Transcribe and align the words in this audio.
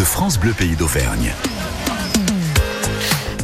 de 0.00 0.04
France 0.04 0.38
Bleu 0.38 0.54
Pays 0.54 0.76
d'Auvergne. 0.76 1.34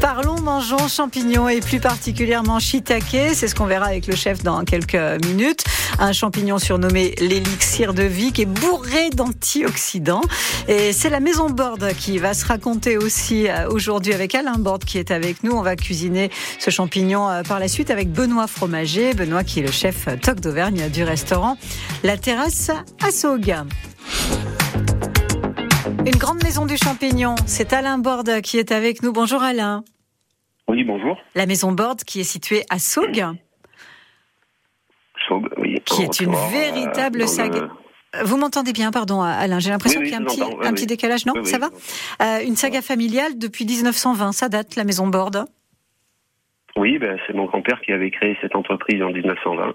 Parlons 0.00 0.40
mangeons 0.40 0.88
champignons 0.88 1.50
et 1.50 1.60
plus 1.60 1.80
particulièrement 1.80 2.58
shiitake. 2.60 3.34
C'est 3.34 3.46
ce 3.46 3.54
qu'on 3.54 3.66
verra 3.66 3.84
avec 3.84 4.06
le 4.06 4.16
chef 4.16 4.42
dans 4.42 4.64
quelques 4.64 4.96
minutes. 5.26 5.64
Un 5.98 6.14
champignon 6.14 6.58
surnommé 6.58 7.14
l'élixir 7.18 7.92
de 7.92 8.04
vie 8.04 8.32
qui 8.32 8.42
est 8.42 8.46
bourré 8.46 9.10
d'antioxydants. 9.10 10.22
Et 10.66 10.94
c'est 10.94 11.10
la 11.10 11.20
maison 11.20 11.50
Borde 11.50 11.92
qui 11.92 12.16
va 12.16 12.32
se 12.32 12.46
raconter 12.46 12.96
aussi 12.96 13.48
euh, 13.48 13.68
aujourd'hui 13.68 14.14
avec 14.14 14.34
Alain 14.34 14.56
Borde 14.58 14.86
qui 14.86 14.96
est 14.96 15.10
avec 15.10 15.44
nous. 15.44 15.52
On 15.52 15.62
va 15.62 15.76
cuisiner 15.76 16.30
ce 16.58 16.70
champignon 16.70 17.28
euh, 17.28 17.42
par 17.42 17.60
la 17.60 17.68
suite 17.68 17.90
avec 17.90 18.10
Benoît 18.10 18.46
Fromager. 18.46 19.12
Benoît 19.12 19.44
qui 19.44 19.60
est 19.60 19.66
le 19.66 19.72
chef 19.72 20.08
euh, 20.08 20.16
toc 20.16 20.40
d'Auvergne 20.40 20.88
du 20.88 21.04
restaurant 21.04 21.58
La 22.02 22.16
Terrasse 22.16 22.70
à 23.06 23.10
Saugue. 23.10 23.54
Une 26.06 26.18
grande 26.18 26.40
maison 26.44 26.66
du 26.66 26.76
champignon, 26.76 27.34
c'est 27.46 27.72
Alain 27.72 27.98
Borde 27.98 28.40
qui 28.40 28.58
est 28.58 28.70
avec 28.70 29.02
nous. 29.02 29.12
Bonjour 29.12 29.42
Alain. 29.42 29.82
Oui, 30.68 30.84
bonjour. 30.84 31.18
La 31.34 31.46
maison 31.46 31.72
Borde 31.72 32.04
qui 32.04 32.20
est 32.20 32.24
située 32.24 32.62
à 32.70 32.78
Saugue. 32.78 33.24
Saugue, 35.26 35.48
oui. 35.58 35.82
Qui 35.84 36.02
est 36.02 36.20
une 36.20 36.36
véritable 36.52 37.22
euh, 37.22 37.26
saga. 37.26 37.70
Vous 38.22 38.36
m'entendez 38.36 38.72
bien, 38.72 38.92
pardon 38.92 39.20
Alain, 39.20 39.58
j'ai 39.58 39.70
l'impression 39.70 40.00
qu'il 40.00 40.10
y 40.10 40.14
a 40.14 40.18
un, 40.18 40.24
petit, 40.24 40.40
un 40.42 40.72
petit, 40.72 40.86
décalage, 40.86 41.26
non 41.26 41.42
Ça 41.42 41.58
va 41.58 41.70
euh, 42.22 42.46
Une 42.46 42.54
saga 42.54 42.82
familiale 42.82 43.36
depuis 43.36 43.66
1920, 43.66 44.30
ça 44.30 44.48
date, 44.48 44.76
la 44.76 44.84
maison 44.84 45.08
Borde 45.08 45.44
Oui, 46.76 46.98
ben, 46.98 47.18
c'est 47.26 47.34
mon 47.34 47.46
grand-père 47.46 47.80
qui 47.80 47.90
avait 47.90 48.12
créé 48.12 48.38
cette 48.40 48.54
entreprise 48.54 49.02
en 49.02 49.10
1920 49.10 49.74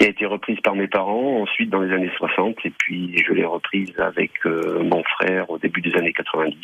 qui 0.00 0.06
a 0.06 0.08
été 0.08 0.24
reprise 0.24 0.58
par 0.64 0.74
mes 0.74 0.88
parents 0.88 1.42
ensuite 1.42 1.68
dans 1.68 1.80
les 1.80 1.92
années 1.92 2.10
60 2.16 2.56
et 2.64 2.70
puis 2.70 3.22
je 3.22 3.34
l'ai 3.34 3.44
reprise 3.44 3.92
avec 3.98 4.30
euh, 4.46 4.82
mon 4.82 5.02
frère 5.04 5.50
au 5.50 5.58
début 5.58 5.82
des 5.82 5.94
années 5.94 6.14
90. 6.14 6.56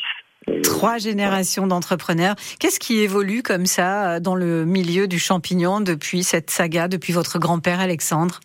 Trois 0.62 0.96
générations 0.96 1.66
d'entrepreneurs. 1.66 2.36
Qu'est-ce 2.58 2.80
qui 2.80 3.00
évolue 3.00 3.42
comme 3.42 3.66
ça 3.66 4.14
euh, 4.14 4.20
dans 4.20 4.36
le 4.36 4.64
milieu 4.64 5.06
du 5.06 5.18
champignon 5.18 5.80
depuis 5.80 6.22
cette 6.22 6.48
saga, 6.48 6.88
depuis 6.88 7.12
votre 7.12 7.38
grand-père 7.38 7.78
Alexandre? 7.78 8.40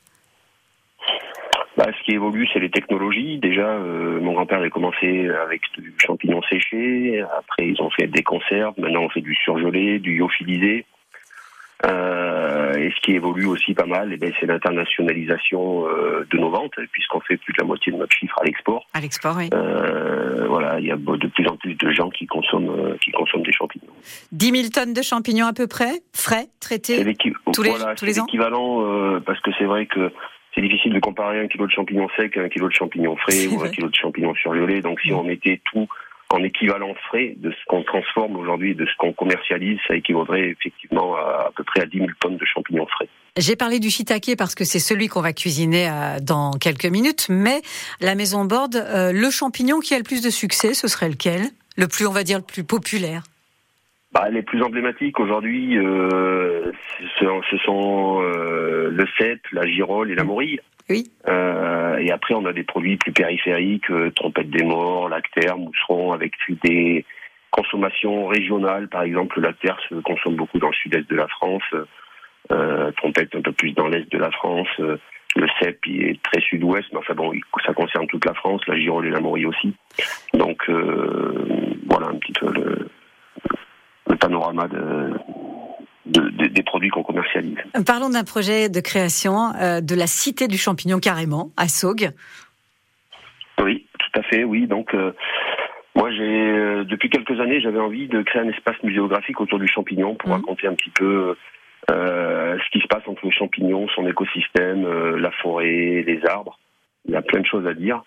Bah, 1.78 1.88
ce 1.98 2.04
qui 2.04 2.12
évolue, 2.12 2.46
c'est 2.52 2.60
les 2.60 2.70
technologies. 2.70 3.40
Déjà, 3.40 3.70
euh, 3.70 4.20
mon 4.20 4.34
grand-père 4.34 4.58
avait 4.58 4.70
commencé 4.70 5.30
avec 5.30 5.62
du 5.78 5.94
champignon 6.06 6.42
séché. 6.50 7.24
Après, 7.38 7.66
ils 7.66 7.82
ont 7.82 7.90
fait 7.92 8.08
des 8.08 8.24
conserves. 8.24 8.74
Maintenant, 8.78 9.04
on 9.04 9.10
fait 9.10 9.22
du 9.22 9.36
surgelé, 9.36 10.00
du 10.00 10.18
lyophilisé. 10.18 10.86
Euh, 11.86 12.74
et 12.76 12.92
ce 12.92 13.02
qui 13.02 13.14
évolue 13.14 13.46
aussi 13.46 13.74
pas 13.74 13.86
mal, 13.86 14.12
eh 14.14 14.18
ben, 14.18 14.32
c'est 14.40 14.46
l'internationalisation 14.46 15.88
euh, 15.88 16.28
de 16.30 16.38
nos 16.38 16.50
ventes, 16.50 16.74
puisqu'on 16.92 17.20
fait 17.22 17.38
plus 17.38 17.54
de 17.54 17.60
la 17.60 17.66
moitié 17.66 17.92
de 17.92 17.98
notre 17.98 18.16
chiffre 18.16 18.38
à 18.40 18.46
l'export. 18.46 18.86
À 18.94 19.00
l'export, 19.00 19.36
oui. 19.38 19.50
Euh, 19.54 20.46
voilà, 20.48 20.80
il 20.80 20.86
y 20.86 20.92
a 20.92 20.96
de 20.96 21.28
plus 21.28 21.48
en 21.48 21.58
plus 21.58 21.76
de 21.76 21.92
gens 21.92 22.10
qui 22.10 22.28
consomment, 22.28 22.70
euh, 22.70 22.98
qui 23.04 23.12
consomment 23.12 23.44
des 23.44 23.52
champignons. 23.52 23.88
10 24.32 24.52
000 24.52 24.70
tonnes 24.70 24.94
de 24.94 25.02
champignons 25.02 25.48
à 25.48 25.54
peu 25.54 25.68
près, 25.68 26.02
frais, 26.14 26.48
traités 26.60 27.04
tous 27.54 27.64
les, 27.64 27.72
tous 27.98 28.06
les 28.06 28.20
ans 28.20 28.26
l'équivalent, 28.26 28.86
euh, 28.86 29.20
parce 29.20 29.40
que 29.42 29.52
c'est 29.58 29.66
vrai 29.66 29.86
que 29.86 30.12
c'est 30.54 30.62
difficile 30.62 30.94
de 30.94 31.00
comparer 31.00 31.40
un 31.40 31.48
kilo 31.48 31.66
de 31.66 31.72
champignons 31.72 32.10
secs 32.18 32.36
à 32.38 32.42
un 32.42 32.50
kilo 32.50 32.68
de 32.68 32.74
champignons 32.74 33.16
frais 33.16 33.48
ou 33.48 33.62
un 33.64 33.70
kilo 33.70 33.90
de 33.90 33.96
champignons 33.96 34.36
surgelés. 34.36 34.82
Donc 34.82 35.00
si 35.00 35.14
on 35.14 35.24
mettait 35.24 35.62
tout 35.72 35.88
en 36.32 36.44
équivalent 36.44 36.94
frais 37.08 37.36
de 37.38 37.52
ce 37.52 37.66
qu'on 37.68 37.84
transforme 37.84 38.36
aujourd'hui, 38.38 38.76
de 38.76 38.86
ce 38.86 38.92
qu'on 38.98 39.14
commercialise, 39.14 39.80
ça 39.88 39.96
équivaudrait 39.96 40.50
effectivement 40.50 41.16
à, 41.16 41.48
à 41.48 41.52
peu 41.56 41.64
près 41.64 41.82
à 41.82 41.86
10 41.86 41.98
000 41.98 42.10
tonnes 42.20 42.38
de 42.38 42.46
champignons 42.46 42.88
frais. 42.88 43.08
J'ai 43.38 43.56
parlé 43.56 43.80
du 43.80 43.90
shiitake 43.90 44.36
parce 44.38 44.56
que 44.56 44.66
c'est 44.66 44.80
celui 44.80 45.08
qu'on 45.08 45.22
va 45.22 45.34
cuisiner 45.34 45.90
euh, 45.90 46.20
dans 46.22 46.52
quelques 46.52 46.86
minutes, 46.86 47.28
mais 47.30 47.62
la 48.02 48.16
maison 48.16 48.44
Borde, 48.46 48.76
euh, 48.76 49.12
le 49.14 49.30
champignon 49.30 49.80
qui 49.80 49.94
a 49.94 49.98
le 49.98 50.04
plus 50.04 50.22
de 50.22 50.30
succès, 50.30 50.74
ce 50.74 50.88
serait 50.88 51.10
lequel? 51.10 51.44
Le 51.78 51.88
plus, 51.88 52.06
on 52.06 52.12
va 52.12 52.24
dire, 52.24 52.38
le 52.38 52.44
plus 52.44 52.66
populaire? 52.66 53.24
Bah, 54.14 54.30
les 54.30 54.42
plus 54.42 54.62
emblématiques 54.62 55.20
aujourd'hui, 55.20 55.78
euh, 55.78 56.72
ce, 57.18 57.26
ce, 57.50 57.58
sont 57.60 58.22
euh, 58.22 58.90
le 58.92 59.08
cèpe, 59.18 59.48
la 59.54 59.66
girole 59.66 60.12
et 60.12 60.16
la 60.16 60.26
morille. 60.26 60.60
Oui. 60.90 61.12
Euh, 61.30 61.98
et 61.98 62.12
après, 62.12 62.34
on 62.34 62.46
a 62.46 62.52
des 62.52 62.64
produits 62.64 62.98
plus 62.98 63.14
périphériques, 63.14 63.90
euh, 63.90 64.12
trompette 64.12 64.50
des 64.50 64.64
morts, 64.64 65.08
lactaire, 65.08 65.58
mousseron, 65.58 66.12
avec 66.12 66.34
des 66.64 67.06
consommations 67.52 68.28
régionales. 68.28 68.90
Par 68.90 69.04
exemple, 69.04 69.40
le 69.40 69.48
lactaire 69.48 69.80
se 69.88 69.96
consomme 69.96 70.36
beaucoup 70.36 70.60
dans 70.60 70.70
le 70.70 70.74
sud-est 70.74 71.10
de 71.10 71.16
la 71.16 71.28
France, 71.28 71.64
euh, 72.52 72.92
trompette 72.98 73.34
un 73.34 73.42
peu 73.42 73.54
plus 73.54 73.72
dans 73.72 73.88
l'est 73.88 74.12
de 74.12 74.18
la 74.18 74.32
France. 74.32 74.68
le 74.78 75.48
cèpe 75.62 75.80
il 75.86 76.04
est 76.04 76.22
très 76.24 76.42
sud-ouest, 76.42 76.88
mais 76.92 77.00
enfin 77.00 77.14
bon, 77.14 77.32
ça 77.66 77.74
concerne 77.74 78.08
toute 78.08 78.26
la 78.26 78.34
France, 78.34 78.62
la 78.68 78.78
girole 78.78 79.08
et 79.08 79.12
la 79.12 79.22
morille 79.22 79.46
aussi. 79.46 79.74
Donc 80.34 80.70
voilà 80.70 82.08
un 82.08 82.16
petit 82.16 82.34
peu 82.34 82.52
le, 82.52 82.90
le 84.10 84.16
panorama 84.16 84.68
de, 84.68 85.14
de, 86.06 86.30
de, 86.30 86.48
des 86.48 86.64
produits 86.64 86.90
qu'on 86.90 87.04
commercialise. 87.04 87.58
Parlons 87.86 88.10
d'un 88.10 88.24
projet 88.24 88.70
de 88.70 88.80
création 88.80 89.54
euh, 89.56 89.82
de 89.82 89.96
la 89.96 90.08
Cité 90.08 90.48
du 90.48 90.58
Champignon 90.58 91.00
carrément, 91.00 91.52
à 91.58 91.68
Saugue. 91.68 92.10
Oui, 93.62 93.88
tout 94.00 94.20
à 94.20 94.24
fait, 94.24 94.44
oui. 94.44 94.68
Donc, 94.68 94.94
euh, 94.94 95.12
moi, 95.96 96.12
j'ai 96.12 96.24
euh, 96.24 96.84
depuis 96.84 97.10
quelques 97.10 97.40
années, 97.40 97.62
j'avais 97.62 97.80
envie 97.80 98.08
de 98.08 98.22
créer 98.24 98.42
un 98.42 98.50
espace 98.50 98.82
muséographique 98.84 99.40
autour 99.40 99.60
du 99.60 99.68
champignon 99.68 100.16
pour 100.16 100.30
mmh. 100.30 100.34
raconter 100.34 100.68
un 100.68 100.74
petit 100.74 100.92
peu 100.92 101.36
ce 101.90 102.70
qui 102.72 102.80
se 102.80 102.88
passe 102.88 103.04
entre 103.08 103.26
le 103.26 103.32
champignon, 103.32 103.88
son 103.90 104.08
écosystème, 104.08 104.88
la 105.18 105.32
forêt, 105.32 106.04
les 106.06 106.22
arbres. 106.26 106.58
Il 107.06 107.14
y 107.14 107.18
a 107.18 107.22
plein 107.22 107.42
de 107.42 107.46
choses 107.46 107.68
à 107.68 107.74
dire. 107.74 108.04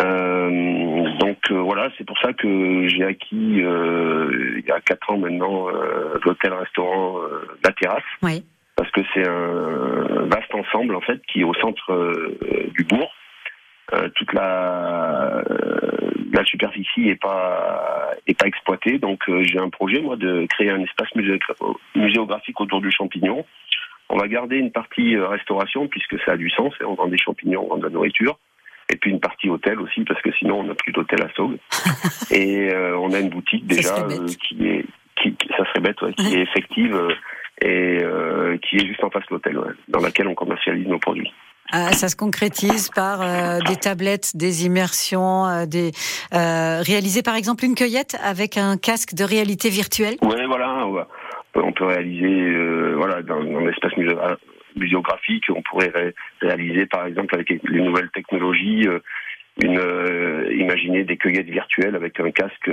Euh, 0.00 1.18
donc 1.18 1.38
euh, 1.50 1.60
voilà, 1.60 1.90
c'est 1.98 2.06
pour 2.06 2.18
ça 2.18 2.32
que 2.32 2.88
j'ai 2.88 3.04
acquis 3.04 3.62
euh, 3.62 4.58
il 4.58 4.66
y 4.66 4.72
a 4.72 4.80
quatre 4.80 5.10
ans 5.10 5.18
maintenant 5.18 5.68
euh, 5.68 6.18
l'hôtel-restaurant 6.24 7.18
euh, 7.18 7.46
La 7.62 7.72
Terrasse. 7.72 8.02
Oui. 8.22 8.44
Parce 8.76 8.90
que 8.90 9.02
c'est 9.12 9.28
un 9.28 10.24
vaste 10.26 10.54
ensemble 10.54 10.96
en 10.96 11.02
fait 11.02 11.20
qui 11.26 11.40
est 11.40 11.44
au 11.44 11.54
centre 11.54 11.92
euh, 11.92 12.70
du 12.74 12.84
bourg. 12.84 13.12
toute 14.14 14.32
la 14.32 15.42
la 16.32 16.44
superficie 16.44 17.10
est 17.10 17.20
pas 17.20 18.12
est 18.26 18.38
pas 18.38 18.46
exploitée, 18.46 18.98
donc 18.98 19.20
j'ai 19.42 19.58
un 19.58 19.68
projet 19.68 20.00
moi 20.00 20.16
de 20.16 20.46
créer 20.48 20.70
un 20.70 20.80
espace 20.80 21.10
muséographique 21.94 22.58
autour 22.58 22.80
du 22.80 22.90
champignon. 22.90 23.44
On 24.08 24.16
va 24.16 24.28
garder 24.28 24.56
une 24.56 24.72
partie 24.72 25.18
restauration 25.18 25.88
puisque 25.88 26.18
ça 26.24 26.32
a 26.32 26.36
du 26.38 26.48
sens 26.48 26.72
et 26.80 26.84
on 26.84 26.94
vend 26.94 27.08
des 27.08 27.18
champignons, 27.18 27.66
on 27.66 27.68
vend 27.74 27.76
de 27.76 27.84
la 27.84 27.90
nourriture 27.90 28.38
et 28.92 28.96
puis 28.96 29.10
une 29.10 29.20
partie 29.20 29.48
hôtel 29.48 29.80
aussi 29.80 30.04
parce 30.04 30.20
que 30.22 30.30
sinon 30.38 30.60
on 30.60 30.64
n'a 30.64 30.74
plus 30.74 30.92
d'hôtel 30.92 31.22
à 31.22 31.32
Saugue. 31.34 31.58
et 32.30 32.70
euh, 32.72 32.96
on 32.98 33.12
a 33.12 33.18
une 33.18 33.30
boutique 33.30 33.66
déjà 33.66 33.96
euh, 34.06 34.26
qui 34.46 34.66
est 34.66 34.84
qui, 35.20 35.34
ça 35.56 35.64
serait 35.66 35.80
bête 35.80 36.00
ouais, 36.02 36.12
qui 36.14 36.34
est 36.34 36.42
effective 36.42 36.94
euh, 36.94 37.14
et 37.60 38.00
euh, 38.02 38.58
qui 38.58 38.76
est 38.76 38.86
juste 38.86 39.02
en 39.02 39.10
face 39.10 39.24
de 39.30 39.34
l'hôtel 39.34 39.58
ouais, 39.58 39.72
dans 39.88 40.00
laquelle 40.00 40.28
on 40.28 40.34
commercialise 40.34 40.86
nos 40.86 40.98
produits. 40.98 41.32
Ah, 41.72 41.92
ça 41.92 42.08
se 42.08 42.16
concrétise 42.16 42.90
par 42.90 43.22
euh, 43.22 43.60
des 43.66 43.76
tablettes, 43.76 44.36
des 44.36 44.66
immersions, 44.66 45.46
euh, 45.46 45.64
des 45.64 45.92
réaliser 46.30 47.22
par 47.22 47.34
exemple 47.34 47.64
une 47.64 47.74
cueillette 47.74 48.18
avec 48.22 48.58
un 48.58 48.76
casque 48.76 49.14
de 49.14 49.24
réalité 49.24 49.70
virtuelle? 49.70 50.16
Ouais, 50.20 50.44
voilà, 50.46 50.86
on 51.54 51.72
peut 51.72 51.86
réaliser 51.86 52.94
voilà 52.96 53.22
dans, 53.22 53.42
dans 53.42 53.60
l'espace 53.60 53.96
musée 53.96 54.14
muséographique. 54.76 55.44
On 55.54 55.62
pourrait 55.62 55.90
ré 55.94 56.14
réaliser, 56.40 56.86
par 56.86 57.06
exemple, 57.06 57.34
avec 57.34 57.50
les 57.50 57.80
nouvelles 57.80 58.10
technologies, 58.10 58.86
euh, 58.86 59.00
une, 59.62 59.78
euh, 59.78 60.52
imaginer 60.54 61.04
des 61.04 61.16
cueillettes 61.16 61.50
virtuelles 61.50 61.94
avec 61.94 62.18
un 62.20 62.30
casque 62.30 62.70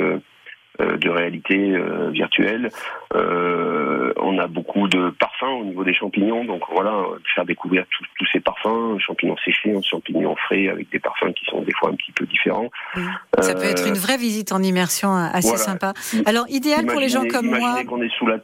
euh, 0.81 0.95
de 0.95 1.09
réalité 1.09 1.57
euh, 1.57 2.09
virtuelle. 2.09 2.69
Euh, 3.13 4.13
on 4.15 4.37
a 4.37 4.47
beaucoup 4.47 4.87
de 4.87 5.09
parfums 5.09 5.59
au 5.59 5.65
niveau 5.65 5.83
des 5.83 5.93
champignons, 5.93 6.45
donc 6.45 6.61
voilà, 6.71 7.03
faire 7.35 7.43
découvrir 7.43 7.85
tous 8.17 8.25
ces 8.31 8.39
parfums, 8.39 8.97
champignons 8.97 9.35
séchés, 9.43 9.75
champignons 9.83 10.37
frais, 10.37 10.69
avec 10.69 10.89
des 10.89 10.99
parfums 10.99 11.33
qui 11.33 11.43
sont 11.45 11.63
des 11.63 11.73
fois 11.73 11.89
un 11.89 11.95
petit 11.95 12.13
peu 12.13 12.25
différents. 12.25 12.69
Oui. 12.95 13.03
Ça 13.39 13.55
peut 13.55 13.63
être 13.63 13.89
une 13.89 13.97
vraie 13.97 14.15
visite 14.15 14.53
en 14.53 14.63
immersion 14.63 15.13
assez 15.13 15.49
voilà. 15.49 15.63
sympa. 15.63 15.93
Alors 16.25 16.45
idéal 16.47 16.83
imaginez, 16.83 16.93
pour 16.93 17.01
les 17.01 17.09
gens 17.09 17.27
comme 17.27 17.47
moi. 17.47 17.83
Qu'on 17.83 18.01
est 18.01 18.13
sous 18.17 18.27
la 18.27 18.39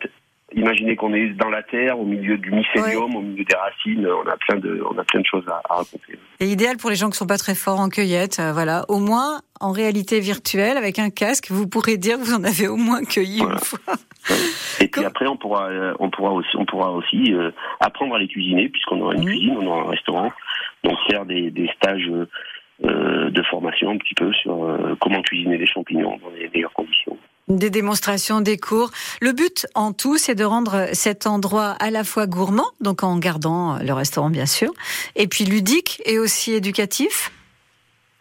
Imaginez 0.53 0.95
qu'on 0.95 1.13
est 1.13 1.29
dans 1.29 1.49
la 1.49 1.63
terre, 1.63 1.99
au 1.99 2.05
milieu 2.05 2.37
du 2.37 2.51
mycélium, 2.51 3.11
ouais. 3.11 3.17
au 3.17 3.21
milieu 3.21 3.43
des 3.43 3.55
racines. 3.55 4.07
On 4.07 4.29
a 4.29 4.37
plein 4.37 4.57
de, 4.57 4.81
on 4.89 4.97
a 4.97 5.03
plein 5.03 5.19
de 5.19 5.25
choses 5.25 5.43
à, 5.47 5.59
à 5.69 5.77
raconter. 5.77 6.19
Et 6.39 6.45
idéal 6.45 6.77
pour 6.77 6.91
les 6.91 6.95
gens 6.95 7.09
qui 7.09 7.17
sont 7.17 7.25
pas 7.25 7.37
très 7.37 7.55
forts 7.55 7.79
en 7.79 7.89
cueillette, 7.89 8.39
euh, 8.39 8.53
voilà. 8.53 8.85
Au 8.87 8.99
moins, 8.99 9.41
en 9.59 9.71
réalité 9.71 10.19
virtuelle, 10.19 10.77
avec 10.77 10.99
un 10.99 11.09
casque, 11.09 11.47
vous 11.49 11.67
pourrez 11.67 11.97
dire 11.97 12.17
que 12.17 12.23
vous 12.23 12.35
en 12.35 12.43
avez 12.43 12.67
au 12.67 12.77
moins 12.77 13.03
cueilli 13.03 13.39
voilà. 13.39 13.55
une 13.55 13.59
fois. 13.59 13.95
Et 14.79 14.87
puis 14.87 15.03
après, 15.03 15.27
on 15.27 15.35
pourra, 15.35 15.69
on 15.99 16.09
pourra 16.09 16.31
aussi, 16.31 16.55
on 16.57 16.65
pourra 16.65 16.91
aussi 16.91 17.33
euh, 17.33 17.51
apprendre 17.79 18.15
à 18.15 18.19
les 18.19 18.27
cuisiner, 18.27 18.69
puisqu'on 18.69 19.01
aura 19.01 19.15
une 19.15 19.23
mmh. 19.23 19.25
cuisine, 19.25 19.57
on 19.59 19.67
aura 19.67 19.81
un 19.81 19.89
restaurant, 19.89 20.31
donc 20.83 20.97
faire 21.09 21.25
des, 21.25 21.49
des 21.51 21.69
stages. 21.75 22.09
Euh, 22.83 23.29
de 23.29 23.41
formation 23.43 23.91
un 23.91 23.97
petit 23.97 24.13
peu 24.15 24.33
sur 24.33 24.65
euh, 24.65 24.97
comment 24.99 25.21
cuisiner 25.21 25.57
des 25.57 25.65
champignons 25.65 26.17
dans 26.17 26.29
les 26.37 26.49
meilleures 26.53 26.73
conditions. 26.73 27.17
Des 27.47 27.69
démonstrations, 27.69 28.41
des 28.41 28.57
cours. 28.57 28.89
Le 29.21 29.31
but 29.31 29.67
en 29.75 29.93
tout, 29.93 30.17
c'est 30.17 30.33
de 30.33 30.43
rendre 30.43 30.87
cet 30.93 31.27
endroit 31.27 31.75
à 31.79 31.91
la 31.91 32.03
fois 32.03 32.25
gourmand, 32.25 32.65
donc 32.81 33.03
en 33.03 33.17
gardant 33.17 33.77
le 33.77 33.93
restaurant 33.93 34.31
bien 34.31 34.47
sûr, 34.47 34.71
et 35.15 35.27
puis 35.27 35.45
ludique 35.45 36.01
et 36.05 36.17
aussi 36.17 36.53
éducatif. 36.53 37.31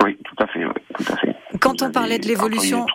Oui, 0.03 0.19
tout 0.25 0.43
à 0.43 0.47
fait. 0.47 0.65
Oui, 0.65 0.73
tout 0.95 1.13
à 1.13 1.17
fait. 1.17 1.35
Quand 1.61 1.81
on 1.81 1.91
parlait 1.91 2.19
de 2.19 2.29
l'évolution, 2.29 2.87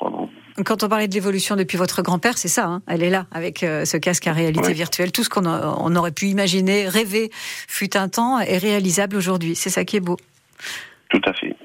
quand 0.66 0.84
on 0.84 0.90
parlait 0.90 1.08
de 1.08 1.14
l'évolution 1.14 1.56
depuis 1.56 1.78
votre 1.78 2.02
grand-père, 2.02 2.38
c'est 2.38 2.48
ça, 2.48 2.66
hein 2.66 2.82
elle 2.88 3.04
est 3.04 3.10
là, 3.10 3.26
avec 3.32 3.64
euh, 3.64 3.86
ce 3.86 3.98
casque 3.98 4.28
à 4.28 4.34
réalité 4.34 4.74
virtuelle. 4.74 5.12
Tout 5.12 5.24
ce 5.24 5.30
qu'on 5.30 5.46
on 5.46 5.96
aurait 5.96 6.12
pu 6.12 6.28
imaginer, 6.28 6.88
rêver, 6.88 7.32
fut 7.68 7.98
un 7.98 8.10
temps, 8.10 8.40
est 8.40 8.58
réalisable 8.58 9.16
aujourd'hui. 9.16 9.56
C'est 9.56 9.70
ça 9.70 9.86
qui 9.86 9.98
est 9.98 10.02
beau. 10.02 10.18
Tout 11.10 11.22
à 11.26 11.34
fait. 11.34 11.56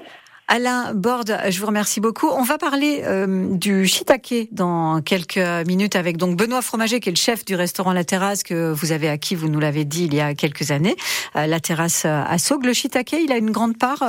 Alain 0.47 0.93
Borde, 0.93 1.39
je 1.49 1.59
vous 1.59 1.65
remercie 1.65 1.99
beaucoup. 1.99 2.27
On 2.27 2.43
va 2.43 2.57
parler 2.57 3.01
euh, 3.03 3.47
du 3.55 3.87
shiitake 3.87 4.49
dans 4.51 5.01
quelques 5.01 5.39
minutes 5.65 5.95
avec 5.95 6.17
donc 6.17 6.37
Benoît 6.37 6.61
Fromager, 6.61 6.99
qui 6.99 7.09
est 7.09 7.11
le 7.11 7.17
chef 7.17 7.45
du 7.45 7.55
restaurant 7.55 7.93
La 7.93 8.03
Terrasse 8.03 8.43
que 8.43 8.71
vous 8.71 8.91
avez 8.91 9.09
acquis, 9.09 9.33
vous 9.33 9.49
nous 9.49 9.59
l'avez 9.59 9.85
dit 9.85 10.05
il 10.05 10.13
y 10.13 10.21
a 10.21 10.35
quelques 10.35 10.69
années. 10.69 10.95
Euh, 11.35 11.47
la 11.47 11.59
Terrasse 11.59 12.05
à 12.05 12.37
Saugue. 12.37 12.65
Le 12.65 12.73
shiitake, 12.73 13.13
il 13.13 13.31
a 13.31 13.37
une 13.37 13.51
grande 13.51 13.77
part 13.77 14.03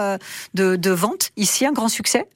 de, 0.55 0.77
de 0.77 0.91
vente 0.91 1.31
ici, 1.37 1.65
un 1.65 1.73
grand 1.73 1.89
succès? 1.89 2.27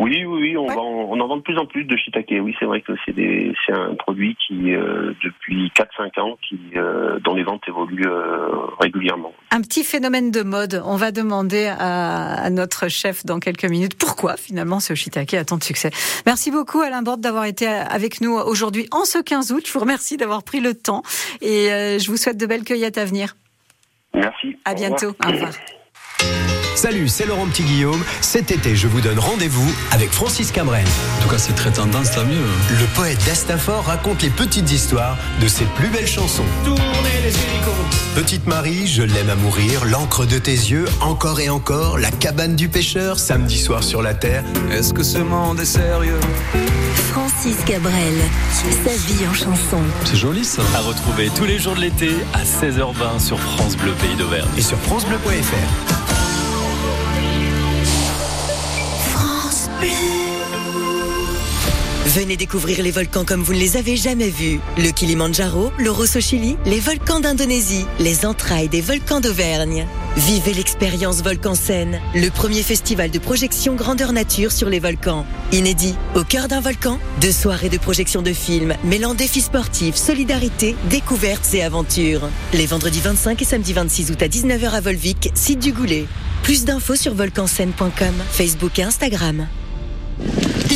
Oui, 0.00 0.24
oui, 0.24 0.40
oui, 0.40 0.56
on, 0.56 0.66
on 0.66 1.20
en 1.20 1.28
vend 1.28 1.36
de 1.36 1.42
plus 1.42 1.58
en 1.58 1.66
plus 1.66 1.84
de 1.84 1.94
shiitake. 1.94 2.32
Oui, 2.40 2.56
c'est 2.58 2.64
vrai 2.64 2.80
que 2.80 2.92
c'est 3.04 3.72
un 3.72 3.94
produit 3.96 4.34
qui, 4.36 4.74
euh, 4.74 5.12
depuis 5.22 5.70
4-5 5.76 6.18
ans, 6.18 6.38
qui, 6.48 6.58
euh, 6.74 7.20
dont 7.20 7.34
les 7.34 7.42
ventes 7.42 7.62
évoluent 7.68 8.06
euh, 8.06 8.48
régulièrement. 8.80 9.34
Un 9.50 9.60
petit 9.60 9.84
phénomène 9.84 10.30
de 10.30 10.42
mode. 10.42 10.80
On 10.86 10.96
va 10.96 11.12
demander 11.12 11.70
à, 11.78 12.48
notre 12.48 12.88
chef 12.88 13.26
dans 13.26 13.40
quelques 13.40 13.66
minutes 13.66 13.94
pourquoi 13.98 14.38
finalement 14.38 14.80
ce 14.80 14.94
shiitake 14.94 15.34
a 15.34 15.44
tant 15.44 15.58
de 15.58 15.64
succès. 15.64 15.90
Merci 16.24 16.50
beaucoup 16.50 16.80
Alain 16.80 17.02
Borde 17.02 17.20
d'avoir 17.20 17.44
été 17.44 17.66
avec 17.66 18.22
nous 18.22 18.32
aujourd'hui 18.32 18.88
en 18.92 19.04
ce 19.04 19.18
15 19.18 19.52
août. 19.52 19.64
Je 19.66 19.72
vous 19.72 19.80
remercie 19.80 20.16
d'avoir 20.16 20.42
pris 20.42 20.60
le 20.60 20.72
temps 20.72 21.02
et 21.42 21.98
je 21.98 22.10
vous 22.10 22.16
souhaite 22.16 22.38
de 22.38 22.46
belles 22.46 22.64
cueillettes 22.64 22.98
à 22.98 23.04
venir. 23.04 23.36
Merci. 24.14 24.56
À 24.64 24.74
bientôt. 24.74 25.14
Au 25.24 25.30
revoir. 25.30 25.52
Salut, 26.80 27.08
c'est 27.08 27.26
Laurent 27.26 27.46
Petit 27.46 27.64
Guillaume. 27.64 28.02
Cet 28.22 28.50
été, 28.50 28.74
je 28.74 28.88
vous 28.88 29.02
donne 29.02 29.18
rendez-vous 29.18 29.70
avec 29.90 30.10
Francis 30.10 30.50
Cabrel. 30.50 30.86
En 31.18 31.22
tout 31.22 31.28
cas, 31.28 31.36
c'est 31.36 31.52
très 31.52 31.70
tendance, 31.70 32.10
tant 32.10 32.24
mieux. 32.24 32.40
Le 32.70 32.86
poète 32.94 33.22
d'Astafor 33.26 33.84
raconte 33.84 34.22
les 34.22 34.30
petites 34.30 34.72
histoires 34.72 35.18
de 35.42 35.46
ses 35.46 35.66
plus 35.66 35.88
belles 35.88 36.06
chansons. 36.06 36.46
Tournez 36.64 36.80
les 37.22 37.32
Petite 38.14 38.46
Marie, 38.46 38.86
je 38.86 39.02
l'aime 39.02 39.28
à 39.28 39.34
mourir, 39.34 39.84
l'encre 39.84 40.24
de 40.24 40.38
tes 40.38 40.52
yeux, 40.52 40.86
encore 41.02 41.38
et 41.40 41.50
encore, 41.50 41.98
la 41.98 42.10
cabane 42.10 42.56
du 42.56 42.70
pêcheur, 42.70 43.18
samedi 43.18 43.58
soir 43.58 43.84
sur 43.84 44.00
la 44.00 44.14
terre. 44.14 44.42
Est-ce 44.72 44.94
que 44.94 45.02
ce 45.02 45.18
monde 45.18 45.60
est 45.60 45.66
sérieux? 45.66 46.18
Francis 47.12 47.58
Cabrel, 47.66 48.14
sa 48.52 48.90
vie 48.90 49.28
en 49.30 49.34
chanson. 49.34 49.82
C'est 50.06 50.16
joli 50.16 50.46
ça. 50.46 50.62
À 50.74 50.80
retrouver 50.80 51.28
tous 51.36 51.44
les 51.44 51.58
jours 51.58 51.74
de 51.74 51.80
l'été 51.82 52.08
à 52.32 52.42
16h20 52.42 53.20
sur 53.20 53.38
France 53.38 53.76
Bleu 53.76 53.92
Pays 54.00 54.16
d'Auvergne. 54.16 54.48
Et 54.56 54.62
sur 54.62 54.78
francebleu.fr. 54.78 56.29
Venez 62.06 62.36
découvrir 62.36 62.82
les 62.82 62.90
volcans 62.90 63.24
comme 63.24 63.42
vous 63.42 63.54
ne 63.54 63.58
les 63.58 63.76
avez 63.76 63.94
jamais 63.94 64.30
vus. 64.30 64.58
Le 64.76 64.90
Kilimandjaro, 64.90 65.70
le 65.78 65.92
Rosso 65.92 66.18
Chili, 66.20 66.56
les 66.66 66.80
volcans 66.80 67.20
d'Indonésie, 67.20 67.86
les 68.00 68.26
entrailles 68.26 68.68
des 68.68 68.80
volcans 68.80 69.20
d'Auvergne. 69.20 69.86
Vivez 70.16 70.52
l'expérience 70.52 71.22
Volcan 71.22 71.54
Scène, 71.54 72.00
le 72.16 72.28
premier 72.30 72.62
festival 72.62 73.12
de 73.12 73.20
projection 73.20 73.76
grandeur 73.76 74.12
nature 74.12 74.50
sur 74.50 74.68
les 74.68 74.80
volcans. 74.80 75.24
Inédit, 75.52 75.94
au 76.16 76.24
cœur 76.24 76.48
d'un 76.48 76.60
volcan, 76.60 76.98
deux 77.20 77.30
soirées 77.30 77.68
de 77.68 77.78
projection 77.78 78.22
de 78.22 78.32
films 78.32 78.74
mêlant 78.82 79.14
défis 79.14 79.42
sportifs, 79.42 79.94
solidarité, 79.94 80.74
découvertes 80.88 81.54
et 81.54 81.62
aventures. 81.62 82.28
Les 82.54 82.66
vendredis 82.66 83.00
25 83.00 83.40
et 83.40 83.44
samedi 83.44 83.72
26 83.72 84.10
août 84.10 84.22
à 84.22 84.26
19h 84.26 84.70
à 84.70 84.80
Volvic, 84.80 85.30
site 85.34 85.60
du 85.60 85.72
Goulet. 85.72 86.06
Plus 86.42 86.64
d'infos 86.64 86.96
sur 86.96 87.14
volcanscène.com, 87.14 88.14
Facebook 88.32 88.80
et 88.80 88.82
Instagram. 88.82 89.46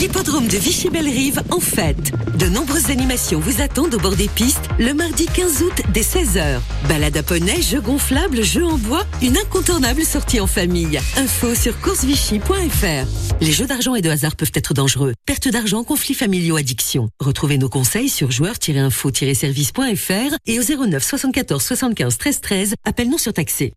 L'hippodrome 0.05 0.49
de 0.49 0.59
Vichy-Belle-Rive 0.59 1.41
en 1.51 1.61
fête. 1.61 2.13
De 2.37 2.45
nombreuses 2.45 2.91
animations 2.91 3.41
vous 3.41 3.63
attendent 3.63 3.95
au 3.95 3.99
bord 3.99 4.17
des 4.17 4.29
pistes 4.29 4.69
le 4.79 4.93
mardi 4.93 5.25
15 5.25 5.63
août 5.63 5.73
dès 5.95 6.03
16h. 6.03 6.61
Balade 6.91 7.17
à 7.17 7.23
poney, 7.23 7.63
jeux 7.63 7.81
gonflables, 7.81 8.43
jeux 8.43 8.67
en 8.67 8.77
bois, 8.77 9.07
une 9.23 9.39
incontournable 9.39 10.05
sortie 10.05 10.41
en 10.41 10.47
famille. 10.47 11.01
Info 11.17 11.55
sur 11.55 11.81
coursevichy.fr. 11.81 13.07
Les 13.41 13.53
jeux 13.53 13.65
d'argent 13.65 13.95
et 13.95 14.03
de 14.03 14.11
hasard 14.11 14.37
peuvent 14.37 14.53
être 14.53 14.75
dangereux. 14.75 15.15
Perte 15.25 15.49
d'argent, 15.49 15.85
conflits 15.85 16.13
familiaux, 16.13 16.57
addiction. 16.57 17.09
Retrouvez 17.19 17.57
nos 17.57 17.71
conseils 17.71 18.11
sur 18.11 18.31
joueurs-info-service.fr 18.31 20.37
et 20.45 20.61
au 20.61 20.87
09 20.87 21.03
74 21.03 21.63
75 21.63 22.19
13 22.19 22.41
13. 22.43 22.75
Appel 22.85 23.09
non 23.09 23.17
surtaxé. 23.17 23.73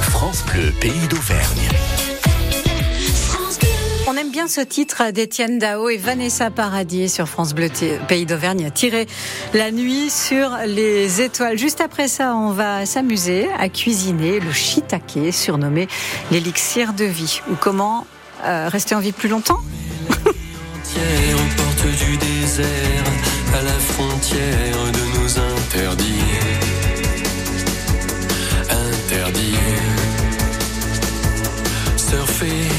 France 0.00 0.42
Bleu, 0.46 0.72
pays 0.80 1.06
d'Auvergne. 1.10 1.68
On 4.14 4.16
aime 4.16 4.30
bien 4.30 4.46
ce 4.46 4.60
titre 4.60 5.10
d'Étienne 5.10 5.58
Dao 5.58 5.88
et 5.88 5.96
Vanessa 5.96 6.48
Paradis 6.48 7.08
sur 7.08 7.28
France 7.28 7.52
Bleu 7.52 7.68
Pays 8.06 8.26
d'Auvergne, 8.26 8.70
tirer 8.72 9.08
la 9.54 9.72
nuit 9.72 10.08
sur 10.08 10.50
les 10.66 11.20
étoiles. 11.20 11.58
Juste 11.58 11.80
après 11.80 12.06
ça, 12.06 12.36
on 12.36 12.52
va 12.52 12.86
s'amuser 12.86 13.48
à 13.58 13.68
cuisiner 13.68 14.38
le 14.38 14.52
shiitake, 14.52 15.32
surnommé 15.32 15.88
l'élixir 16.30 16.92
de 16.92 17.04
vie. 17.04 17.40
Ou 17.50 17.56
comment 17.58 18.06
euh, 18.44 18.68
rester 18.68 18.94
en 18.94 19.00
vie 19.00 19.10
plus 19.10 19.28
longtemps? 19.28 19.58
Du 21.98 22.16
désert 22.16 23.04
à 23.52 23.62
la 23.62 23.72
frontière 23.72 24.92
de. 24.92 25.04
Surfer 31.96 32.73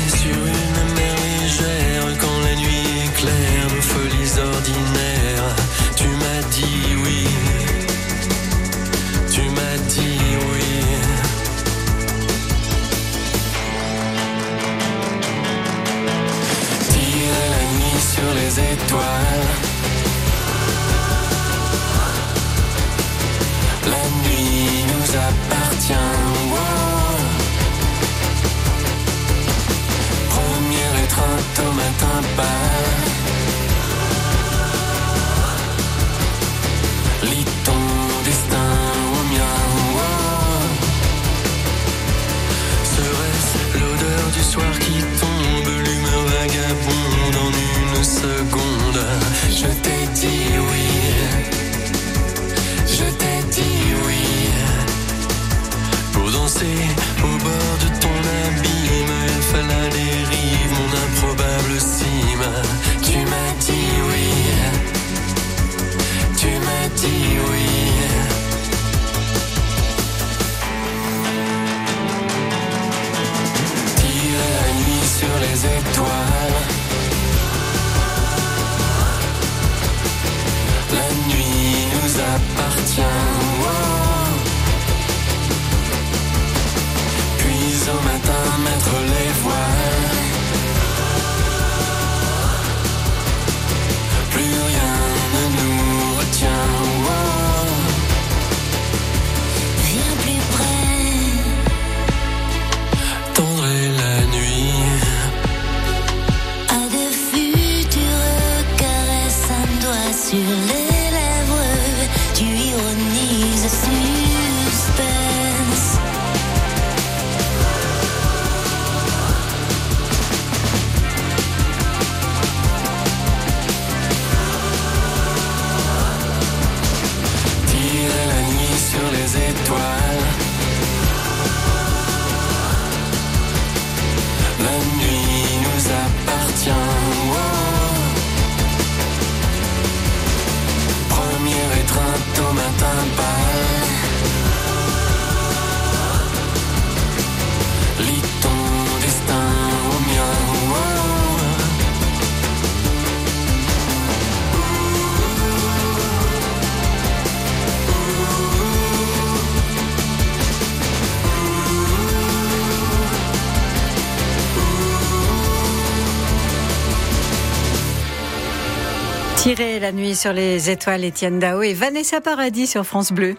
La 169.58 169.94
nuit 169.94 170.16
sur 170.16 170.34
les 170.34 170.70
étoiles, 170.70 171.06
Étienne 171.06 171.40
Dao 171.40 171.62
et 171.62 171.74
Vanessa 171.74 172.20
Paradis 172.20 172.68
sur 172.68 172.84
France 172.84 173.14
Bleu. 173.14 173.36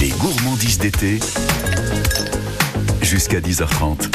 Les 0.00 0.10
gourmandises 0.10 0.78
d'été. 0.78 1.18
Jusqu'à 3.02 3.40
10h30. 3.40 4.08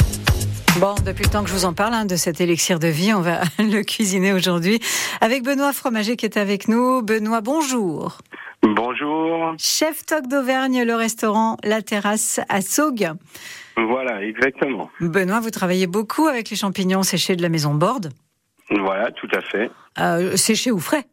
Bon, 0.80 0.94
depuis 1.04 1.24
le 1.24 1.28
temps 1.28 1.42
que 1.42 1.50
je 1.50 1.54
vous 1.54 1.66
en 1.66 1.74
parle 1.74 1.92
hein, 1.92 2.06
de 2.06 2.16
cet 2.16 2.40
élixir 2.40 2.78
de 2.78 2.88
vie, 2.88 3.12
on 3.12 3.20
va 3.20 3.40
le 3.58 3.82
cuisiner 3.82 4.32
aujourd'hui 4.32 4.80
avec 5.20 5.42
Benoît 5.42 5.74
Fromager 5.74 6.16
qui 6.16 6.24
est 6.24 6.38
avec 6.38 6.66
nous. 6.66 7.02
Benoît, 7.02 7.42
bonjour. 7.42 8.18
Bonjour. 8.62 9.54
Chef 9.58 10.06
Toc 10.06 10.28
d'Auvergne, 10.28 10.82
le 10.84 10.94
restaurant 10.94 11.58
La 11.62 11.82
Terrasse 11.82 12.40
à 12.48 12.62
Saugues. 12.62 13.10
Voilà, 13.76 14.22
exactement. 14.24 14.90
Benoît, 14.98 15.40
vous 15.40 15.50
travaillez 15.50 15.86
beaucoup 15.86 16.26
avec 16.26 16.48
les 16.48 16.56
champignons 16.56 17.02
séchés 17.02 17.36
de 17.36 17.42
la 17.42 17.50
maison 17.50 17.74
Borde. 17.74 18.12
Voilà, 18.70 19.10
tout 19.12 19.28
à 19.34 19.40
fait. 19.40 19.70
Euh, 19.98 20.36
séchés 20.36 20.70
ou 20.70 20.78
frais 20.78 21.04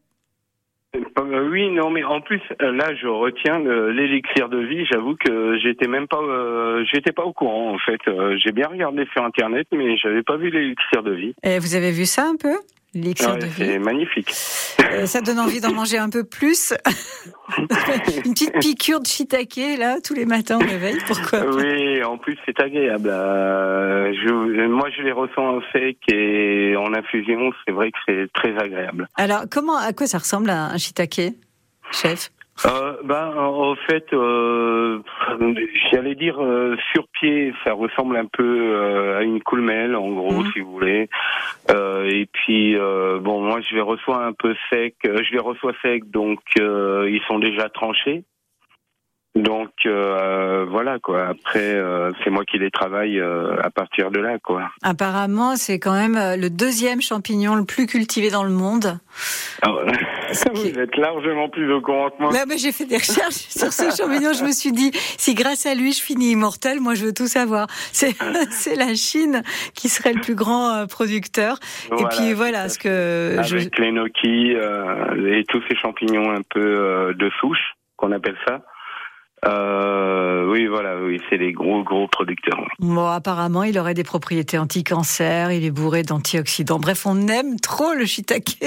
oui, 1.22 1.70
non, 1.72 1.90
mais 1.90 2.04
en 2.04 2.22
plus, 2.22 2.42
euh, 2.62 2.72
là, 2.72 2.94
je 2.96 3.08
retiens 3.08 3.60
l'élixir 3.60 4.50
de 4.50 4.60
vie. 4.60 4.86
J'avoue 4.86 5.16
que 5.16 5.58
j'étais 5.60 5.88
même 5.88 6.08
pas, 6.08 6.22
euh, 6.22 6.84
j'étais 6.92 7.12
pas 7.12 7.24
au 7.24 7.34
courant 7.34 7.74
en 7.74 7.78
fait. 7.78 8.00
Euh, 8.08 8.38
J'ai 8.44 8.52
bien 8.52 8.68
regardé 8.68 9.06
sur 9.14 9.24
internet, 9.24 9.68
mais 9.72 9.98
j'avais 9.98 10.24
pas 10.24 10.38
vu 10.38 10.50
l'élixir 10.50 11.04
de 11.04 11.12
vie. 11.12 11.34
Et 11.44 11.60
Vous 11.60 11.76
avez 11.76 11.92
vu 11.92 12.06
ça 12.06 12.28
un 12.28 12.36
peu? 12.36 12.56
Ouais, 12.96 13.38
de 13.40 13.48
c'est 13.58 13.78
magnifique. 13.78 14.32
Euh, 14.80 15.06
ça 15.06 15.20
donne 15.20 15.40
envie 15.40 15.60
d'en 15.60 15.74
manger 15.74 15.98
un 15.98 16.10
peu 16.10 16.24
plus? 16.24 16.74
Une 17.58 17.68
petite 18.34 18.58
piqûre 18.60 19.02
de 19.02 19.06
shiitake, 19.06 19.60
là, 19.78 19.98
tous 20.02 20.14
les 20.14 20.26
matins 20.26 20.58
au 20.58 20.66
réveil, 20.66 20.98
pourquoi 21.06 21.46
Oui, 21.46 22.02
en 22.04 22.18
plus 22.18 22.38
c'est 22.46 22.58
agréable. 22.60 23.10
Euh, 23.12 24.14
je, 24.14 24.68
moi, 24.68 24.90
je 24.96 25.02
les 25.02 25.12
ressens 25.12 25.58
en 25.58 25.62
sec 25.74 25.98
et 26.08 26.76
en 26.78 26.94
infusion. 26.94 27.52
C'est 27.66 27.74
vrai 27.74 27.92
que 27.92 27.98
c'est 28.08 28.32
très 28.34 28.58
agréable. 28.58 29.10
Alors, 29.16 29.44
comment, 29.52 29.78
à 29.78 29.92
quoi 29.92 30.08
ça 30.08 30.20
ressemble 30.20 30.50
un 30.50 30.78
shiitake, 30.78 31.34
chef? 31.92 32.32
Euh, 32.66 32.96
ben, 33.04 33.34
en 33.38 33.76
fait, 33.76 34.06
euh, 34.14 35.00
j'allais 35.92 36.16
dire 36.16 36.42
euh, 36.42 36.78
sur 36.94 37.06
pied, 37.20 37.54
ça 37.66 37.74
ressemble 37.74 38.16
un 38.16 38.26
peu 38.26 38.44
euh, 38.76 39.18
à 39.20 39.24
une 39.24 39.42
coulmelle, 39.42 39.96
en 39.96 40.10
gros, 40.10 40.42
Mhm. 40.44 40.52
si 40.54 40.60
vous 40.62 40.72
voulez. 40.72 41.10
Euh, 41.70 42.06
et 42.06 42.28
puis, 42.32 42.78
euh, 42.78 43.20
bon, 43.20 43.42
moi, 43.42 43.60
je 43.60 43.76
les 43.76 43.82
reçois 43.82 44.24
un 44.24 44.32
peu 44.32 44.56
secs. 44.70 44.96
euh, 45.06 45.22
Je 45.24 45.32
les 45.34 45.40
reçois 45.40 45.74
secs, 45.82 46.10
donc 46.10 46.40
euh, 46.60 47.10
ils 47.12 47.22
sont 47.28 47.40
déjà 47.40 47.68
tranchés. 47.70 48.24
Donc 49.36 49.72
euh, 49.86 50.66
voilà 50.70 50.98
quoi. 51.00 51.28
Après, 51.28 51.60
euh, 51.74 52.14
c'est 52.24 52.30
moi 52.30 52.46
qui 52.46 52.58
les 52.58 52.72
travaille 52.72 53.20
euh, 53.20 53.58
à 53.62 53.70
partir 53.70 54.10
de 54.10 54.22
là 54.22 54.40
quoi. 54.40 54.70
Apparemment, 54.82 55.58
c'est 55.58 55.78
quand 55.78 55.92
même 55.92 56.18
le 56.40 56.50
deuxième 56.50 57.02
champignon 57.02 57.56
le 57.56 57.66
plus 57.66 57.86
cultivé 57.86 58.30
dans 58.32 58.46
le 58.46 58.52
monde. 58.52 58.98
Alors, 59.62 59.82
Ce 59.90 60.15
vous 60.54 60.80
êtes 60.80 60.96
largement 60.98 61.50
plus 61.50 61.72
au 61.74 61.82
courant 61.82 62.10
que 62.10 62.22
moi. 62.22 62.32
Mais 62.48 62.58
j'ai 62.58 62.72
fait 62.72 62.86
des 62.86 62.98
recherches 62.98 63.34
sur 63.50 63.72
ce 63.72 63.84
champignon. 63.96 64.34
Je 64.34 64.44
me 64.44 64.52
suis 64.52 64.72
dit, 64.72 64.92
si 65.18 65.34
grâce 65.34 65.66
à 65.66 65.76
lui 65.76 65.92
je 65.92 66.02
finis 66.02 66.32
immortel, 66.32 66.80
moi 66.80 66.96
je 66.96 67.06
veux 67.06 67.14
tout 67.14 67.28
savoir. 67.28 67.68
C'est 67.92 68.16
c'est 68.52 68.76
la 68.76 68.94
Chine 68.96 69.42
qui 69.74 69.90
serait 69.90 70.14
le 70.14 70.22
plus 70.22 70.36
grand 70.36 70.72
euh, 70.72 70.86
producteur. 70.86 71.58
Voilà, 71.90 72.04
Et 72.04 72.16
puis 72.16 72.34
voilà, 72.34 72.70
ce 72.70 72.80
que 72.80 73.38
je... 73.44 73.56
avec 73.56 73.78
les 73.80 73.92
gnocchis 73.92 74.56
euh, 74.56 75.38
et 75.38 75.44
tous 75.46 75.62
ces 75.70 75.76
champignons 75.76 76.32
un 76.32 76.42
peu 76.42 76.60
euh, 76.60 77.14
de 77.14 77.30
souche 77.40 77.76
qu'on 77.98 78.12
appelle 78.12 78.38
ça. 78.48 78.62
Euh, 79.48 80.50
oui, 80.50 80.66
voilà, 80.66 80.98
oui, 80.98 81.22
c'est 81.30 81.38
les 81.38 81.52
gros 81.52 81.84
gros 81.84 82.08
producteurs. 82.08 82.60
oui. 82.60 82.68
Bon, 82.80 83.06
apparemment, 83.06 83.64
il 83.64 83.78
aurait 83.78 83.94
des 83.94 84.04
propriétés 84.04 84.58
anti-cancer, 84.58 85.52
il 85.52 85.64
est 85.66 85.72
bourré 85.72 86.04
d'antioxydants. 86.04 86.80
Bref, 86.80 87.06
on 87.06 87.28
aime 87.28 87.60
trop 87.60 87.94
le 87.94 88.06
shiitake. 88.06 88.58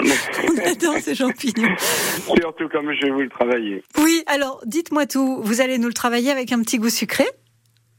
on 0.48 0.70
adore 0.70 0.96
ces 0.98 1.14
champignons. 1.14 1.74
Surtout 1.78 2.68
comme 2.68 2.92
je 2.92 3.06
vais 3.06 3.10
vous 3.10 3.22
le 3.22 3.28
travailler. 3.28 3.82
Oui, 3.98 4.22
alors, 4.26 4.60
dites-moi 4.66 5.06
tout. 5.06 5.40
Vous 5.42 5.60
allez 5.60 5.78
nous 5.78 5.88
le 5.88 5.94
travailler 5.94 6.30
avec 6.30 6.52
un 6.52 6.60
petit 6.62 6.78
goût 6.78 6.88
sucré? 6.88 7.24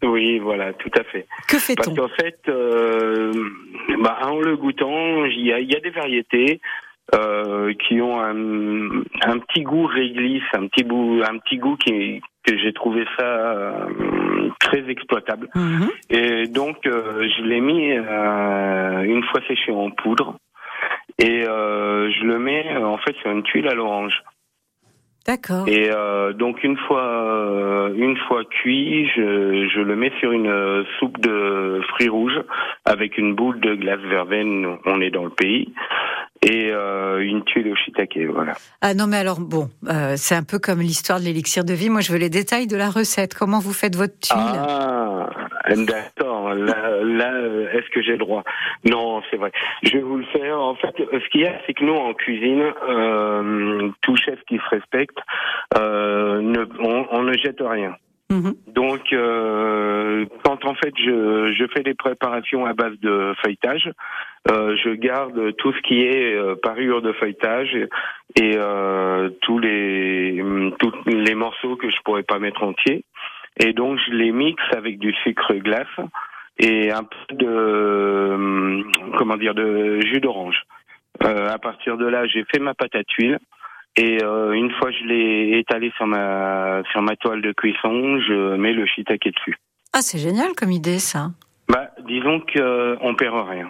Oui, 0.04 0.40
voilà, 0.40 0.74
tout 0.74 0.92
à 0.96 1.04
fait. 1.04 1.26
Que 1.48 1.54
Parce 1.54 1.64
fait-on 1.66 1.96
qu'en 1.96 2.10
fait, 2.10 2.40
euh, 2.50 3.32
bah, 4.00 4.20
en 4.22 4.40
le 4.40 4.56
goûtant, 4.56 5.26
il 5.26 5.40
y 5.40 5.48
y 5.48 5.76
a 5.76 5.80
des 5.80 5.90
variétés 5.90 6.62
euh, 7.16 7.74
qui 7.88 8.00
ont 8.02 8.20
un, 8.20 9.02
un 9.22 9.40
petit 9.40 9.64
goût 9.64 9.86
réglisse, 9.86 10.44
un 10.54 10.68
petit 10.68 10.84
goût, 10.84 11.22
un 11.28 11.40
petit 11.40 11.58
goût 11.58 11.78
qui 11.78 12.22
que 12.48 12.58
j'ai 12.58 12.72
trouvé 12.74 13.06
ça 13.18 13.26
euh, 13.26 14.50
très 14.60 14.90
exploitable. 14.90 15.50
Mhm. 15.54 15.90
Et 16.10 16.48
donc, 16.48 16.86
euh, 16.86 17.28
je 17.38 17.44
l'ai 17.44 17.60
mis 17.60 17.92
euh, 17.92 19.02
une 19.04 19.24
fois 19.26 19.42
séché 19.48 19.72
en 19.72 19.92
poudre. 19.92 20.38
Et 21.20 21.44
euh, 21.48 22.12
je 22.12 22.24
le 22.26 22.40
mets 22.40 22.66
euh, 22.76 22.86
en 22.86 22.98
fait 22.98 23.16
sur 23.22 23.32
une 23.32 23.44
tuile 23.44 23.68
à 23.68 23.74
l'orange. 23.74 24.14
D'accord. 25.26 25.68
Et 25.68 25.90
euh, 25.92 26.32
donc 26.32 26.64
une 26.64 26.78
fois 26.78 27.04
euh, 27.04 27.94
une 27.98 28.16
fois 28.28 28.46
cuit, 28.46 29.08
je, 29.16 29.68
je 29.68 29.82
le 29.82 29.96
mets 29.98 30.14
sur 30.20 30.32
une 30.32 30.48
euh, 30.48 30.84
soupe 31.00 31.20
de 31.20 31.82
fruits 31.90 32.08
rouges 32.08 32.42
avec 32.86 33.18
une 33.18 33.36
boule 33.36 33.60
de 33.60 33.76
glace 33.76 34.00
verveine. 34.02 34.78
On 34.86 35.02
est 35.02 35.10
dans 35.10 35.26
le 35.26 35.32
pays 35.32 35.74
et 36.44 36.70
une 36.70 37.44
tuile 37.46 37.68
au 37.72 37.76
shiitake. 37.76 38.20
Voilà. 38.32 38.54
Ah 38.82 38.94
non, 38.94 39.08
mais 39.08 39.18
alors, 39.18 39.40
bon, 39.40 39.70
c'est 40.16 40.36
un 40.36 40.44
peu 40.44 40.60
comme 40.60 40.80
l'histoire 40.80 41.20
de 41.20 41.26
l'élixir 41.26 41.66
de 41.66 41.74
vie. 41.74 41.90
Moi, 41.90 42.02
je 42.02 42.12
veux 42.14 42.20
les 42.20 42.30
détails 42.30 42.68
de 42.68 42.78
la 42.78 42.90
recette. 42.90 43.34
Comment 43.34 43.60
vous 43.60 43.74
faites 43.74 43.96
votre 43.96 44.18
tuile? 44.20 44.38
Ah, 44.38 45.07
d'accord. 45.76 46.54
Là, 46.54 47.04
là 47.04 47.32
est-ce 47.74 47.90
que 47.90 48.02
j'ai 48.02 48.14
le 48.14 48.18
droit? 48.18 48.44
Non, 48.86 49.22
c'est 49.30 49.38
vrai. 49.38 49.52
Je 49.84 49.94
vais 49.94 50.02
vous 50.02 50.18
le 50.18 50.26
faire. 50.26 50.60
En 50.60 50.76
fait, 50.76 50.96
ce 50.98 51.30
qu'il 51.30 51.42
y 51.42 51.48
a, 51.48 51.60
c'est 51.66 51.74
que 51.74 51.84
nous, 51.84 51.94
en 51.94 52.14
cuisine, 52.14 52.74
euh, 52.90 53.90
tout 54.02 54.16
chef 54.16 54.40
qui 54.48 54.58
se 54.58 54.70
respecte, 54.70 55.18
euh, 55.78 56.42
ne, 56.42 56.66
on, 56.80 57.08
on 57.12 57.24
ne 57.24 57.34
jette 57.38 57.62
rien. 57.62 57.96
Mhm. 58.30 58.56
Donc, 58.68 59.14
euh, 59.14 60.26
quand 60.44 60.66
en 60.66 60.76
fait 60.76 60.94
je, 60.98 61.54
je 61.58 61.66
fais 61.74 61.84
des 61.84 61.94
préparations 61.94 62.66
à 62.66 62.74
base 62.74 63.00
de 63.00 63.34
feuilletage, 63.42 63.90
euh, 64.52 64.76
je 64.84 64.90
garde 64.90 65.56
tout 65.56 65.72
ce 65.72 65.82
qui 65.82 66.02
est 66.02 66.36
euh, 66.36 66.56
parure 66.62 67.02
de 67.02 67.14
feuilletage 67.14 67.74
et 68.36 68.56
euh, 68.58 69.30
tous 69.42 69.60
les 69.60 70.44
tous 70.80 70.92
les 71.06 71.36
morceaux 71.36 71.78
que 71.78 71.90
je 71.90 71.98
pourrais 72.04 72.24
pas 72.24 72.40
mettre 72.40 72.64
entiers. 72.64 73.06
Et 73.60 73.74
donc 73.74 74.00
je 74.06 74.14
les 74.14 74.32
mixe 74.32 74.62
avec 74.76 75.00
du 75.00 75.14
sucre 75.24 75.54
glace 75.56 75.88
et 76.60 76.92
un 76.92 77.04
peu 77.04 77.36
de 77.36 77.48
euh, 77.48 78.84
comment 79.18 79.38
dire 79.38 79.54
de 79.54 80.00
jus 80.02 80.20
d'orange. 80.20 80.62
Euh, 81.24 81.50
à 81.50 81.58
partir 81.58 81.98
de 81.98 82.06
là, 82.06 82.28
j'ai 82.28 82.46
fait 82.52 82.60
ma 82.60 82.74
pâte 82.74 82.96
à 82.96 83.04
tuile. 83.04 83.40
Et 83.96 84.24
euh, 84.24 84.52
une 84.52 84.72
fois 84.72 84.92
je 84.92 85.04
l'ai 85.06 85.58
étalé 85.58 85.92
sur 85.98 86.06
ma 86.06 86.84
sur 86.92 87.02
ma 87.02 87.16
toile 87.16 87.42
de 87.42 87.52
cuisson, 87.52 88.20
je 88.20 88.56
mets 88.56 88.74
le 88.74 88.86
shiitake 88.86 89.34
dessus. 89.34 89.58
Ah, 89.94 90.02
c'est 90.02 90.20
génial 90.20 90.54
comme 90.56 90.72
idée, 90.72 91.00
ça. 91.00 91.32
Bah, 91.68 91.90
disons 92.08 92.40
que 92.42 92.98
on 93.02 93.16
perd 93.16 93.48
rien. 93.50 93.70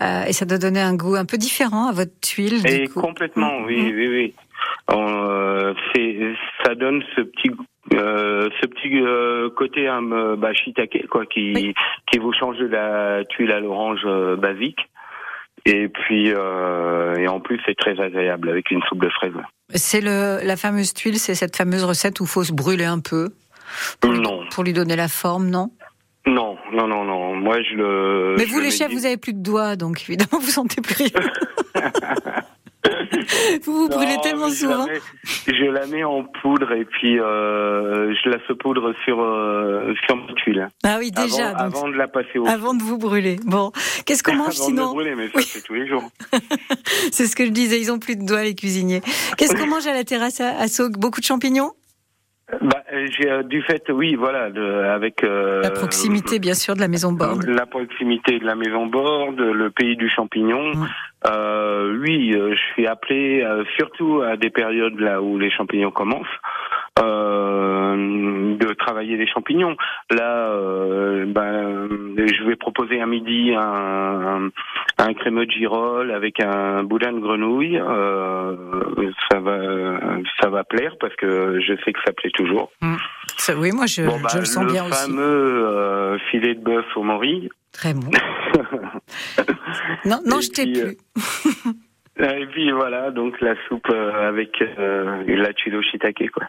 Euh, 0.00 0.24
et 0.24 0.32
ça 0.32 0.46
doit 0.46 0.58
donner 0.58 0.80
un 0.80 0.94
goût 0.94 1.14
un 1.14 1.24
peu 1.24 1.36
différent 1.36 1.88
à 1.88 1.92
votre 1.92 2.18
tuile. 2.20 2.66
Et 2.66 2.80
du 2.80 2.88
coup. 2.88 3.00
complètement, 3.00 3.60
oui, 3.64 3.92
oui, 3.94 4.08
oui. 4.08 4.34
Euh, 4.90 5.74
c'est 5.94 6.34
ça 6.64 6.74
donne 6.74 7.02
ce 7.14 7.22
petit 7.22 7.50
euh, 8.94 9.46
euh, 9.46 9.50
côté 9.50 9.88
un 9.88 10.02
bah, 10.36 10.52
shiitake 10.52 11.06
quoi 11.08 11.26
qui 11.26 11.52
Oui. 11.54 11.74
qui 12.10 12.18
vous 12.18 12.32
change 12.32 12.58
de 12.58 12.66
la 12.66 13.24
tuile 13.24 13.52
à 13.52 13.60
l'orange 13.60 14.00
euh, 14.04 14.36
basique. 14.36 14.78
Et 15.64 15.88
puis 15.88 16.32
euh, 16.34 17.14
et 17.16 17.28
en 17.28 17.40
plus 17.40 17.60
c'est 17.64 17.76
très 17.76 17.98
agréable 18.00 18.48
avec 18.48 18.70
une 18.70 18.82
soupe 18.82 19.00
de 19.02 19.08
fraises. 19.10 19.32
C'est 19.74 20.00
le, 20.00 20.44
la 20.44 20.56
fameuse 20.56 20.92
tuile, 20.92 21.18
c'est 21.18 21.34
cette 21.34 21.56
fameuse 21.56 21.84
recette 21.84 22.20
où 22.20 22.24
il 22.24 22.28
faut 22.28 22.44
se 22.44 22.52
brûler 22.52 22.84
un 22.84 23.00
peu 23.00 23.30
pour 24.00 24.12
lui, 24.12 24.20
Non, 24.20 24.44
pour 24.50 24.64
lui 24.64 24.72
donner 24.72 24.96
la 24.96 25.08
forme, 25.08 25.48
non? 25.48 25.70
Non, 26.26 26.56
non, 26.72 26.86
non, 26.86 27.04
non. 27.04 27.34
Moi 27.34 27.62
je 27.62 27.74
le. 27.74 28.34
Mais 28.38 28.46
je 28.46 28.52
vous, 28.52 28.58
le 28.58 28.64
les 28.64 28.70
chefs, 28.70 28.92
vous 28.92 29.06
avez 29.06 29.16
plus 29.16 29.32
de 29.34 29.42
doigts, 29.42 29.76
donc 29.76 30.02
évidemment, 30.08 30.38
vous 30.40 30.50
sentez 30.50 30.80
plus 30.80 30.94
rien. 31.04 31.10
vous 33.64 33.72
vous 33.72 33.88
brûlez 33.88 34.16
Non, 34.16 34.20
tellement 34.22 34.46
la 34.46 34.52
souvent. 34.52 34.86
mets- 34.86 35.00
Je 35.46 35.64
la 35.70 35.86
mets 35.86 36.04
en 36.04 36.24
poudre 36.24 36.72
et 36.72 36.84
puis 36.84 37.18
euh, 37.18 38.14
je 38.14 38.28
la 38.30 38.38
saupoudre 38.46 38.92
sur 39.04 39.20
euh, 39.20 39.94
sur 40.06 40.16
ma 40.16 40.32
tuile. 40.34 40.68
Ah 40.84 40.96
oui, 40.98 41.10
déjà. 41.10 41.48
avant, 41.50 41.64
donc, 41.64 41.76
avant 41.76 41.88
de 41.88 41.94
la 41.96 42.08
passer 42.08 42.38
au 42.38 42.46
avant 42.46 42.74
de 42.74 42.82
vous 42.82 42.98
brûler. 42.98 43.36
Bon, 43.44 43.72
qu'est-ce 44.06 44.22
qu'on 44.22 44.34
mange 44.36 44.58
avant 44.60 44.66
de 44.68 44.72
me 44.72 44.76
sinon 44.78 44.92
brûler, 44.92 45.14
mais 45.14 45.26
ça 45.26 45.32
Oui. 45.36 45.44
c'est 45.44 45.62
tous 45.62 45.74
les 45.74 45.86
jours. 45.88 46.04
C'est 47.12 47.26
ce 47.26 47.36
que 47.36 47.44
je 47.44 47.50
disais, 47.50 47.78
ils 47.80 47.90
ont 47.92 47.98
plus 47.98 48.16
de 48.16 48.24
doigts 48.24 48.42
les 48.42 48.54
cuisiniers. 48.54 49.00
Qu'est-ce 49.36 49.54
qu'on 49.54 49.66
mange 49.66 49.86
à 49.86 49.92
la 49.94 50.04
terrasse 50.04 50.40
à, 50.40 50.56
à 50.58 50.68
Saugue 50.68 50.96
Beaucoup 50.98 51.20
de 51.20 51.24
champignons? 51.26 51.72
Bah, 52.60 52.82
euh, 52.92 53.06
j'ai 53.18 53.30
euh, 53.30 53.42
du 53.42 53.62
fait, 53.62 53.82
oui, 53.90 54.14
voilà, 54.14 54.50
de, 54.50 54.62
avec 54.62 55.24
euh, 55.24 55.62
La 55.62 55.70
proximité, 55.70 56.38
bien 56.38 56.52
sûr, 56.54 56.74
de 56.74 56.80
la 56.80 56.88
maison 56.88 57.12
Borne. 57.12 57.44
La 57.46 57.64
proximité 57.66 58.38
de 58.38 58.44
la 58.44 58.54
maison 58.54 58.86
Borde, 58.86 59.40
le 59.40 59.70
pays 59.70 59.96
du 59.96 60.08
champignon. 60.10 60.72
Ouais. 60.72 60.88
Euh, 61.28 61.96
oui, 62.00 62.32
euh, 62.34 62.54
je 62.54 62.60
suis 62.72 62.86
appelé 62.86 63.42
euh, 63.42 63.64
surtout 63.78 64.22
à 64.22 64.36
des 64.36 64.50
périodes 64.50 64.98
là 64.98 65.22
où 65.22 65.38
les 65.38 65.50
champignons 65.50 65.90
commencent. 65.92 66.26
euh, 67.00 68.56
de 68.56 68.74
travailler 68.74 69.16
les 69.16 69.26
champignons. 69.26 69.76
Là, 70.10 70.48
euh, 70.50 71.24
ben, 71.26 71.88
je 72.16 72.44
vais 72.44 72.56
proposer 72.56 73.00
à 73.00 73.06
midi 73.06 73.52
un, 73.56 74.50
un 74.98 75.14
crémeux 75.14 75.46
de 75.46 75.50
girole 75.50 76.10
avec 76.12 76.40
un 76.40 76.82
boudin 76.84 77.12
de 77.12 77.20
grenouille. 77.20 77.78
Euh, 77.78 78.56
ça 79.30 79.40
va, 79.40 79.58
ça 80.40 80.48
va 80.50 80.64
plaire 80.64 80.94
parce 81.00 81.14
que 81.16 81.60
je 81.60 81.74
sais 81.84 81.92
que 81.92 82.00
ça 82.04 82.12
plaît 82.12 82.30
toujours. 82.34 82.70
Ça, 83.38 83.54
oui, 83.56 83.70
moi, 83.72 83.86
je, 83.86 84.02
Bon, 84.02 84.18
je 84.32 84.38
le 84.38 84.44
sens 84.44 84.66
bien 84.70 84.84
aussi. 84.84 85.10
fameux 85.10 85.22
euh, 85.66 86.18
filet 86.30 86.54
de 86.54 86.60
bœuf 86.62 86.84
au 86.96 87.02
mori. 87.02 87.48
Très 87.72 87.94
bon. 87.94 88.10
Non, 90.04 90.20
non, 90.26 90.40
Et 90.40 90.42
je 90.42 90.50
t'ai 90.50 90.64
puis, 90.64 90.80
plus. 90.82 90.96
Et 92.22 92.46
puis 92.46 92.70
voilà, 92.70 93.10
donc 93.10 93.40
la 93.40 93.54
soupe 93.68 93.88
euh, 93.90 94.28
avec 94.28 94.50
euh, 94.62 95.24
la 95.26 95.52
tuile 95.52 95.74
au 95.76 95.82
shiitake, 95.82 96.30
quoi. 96.32 96.44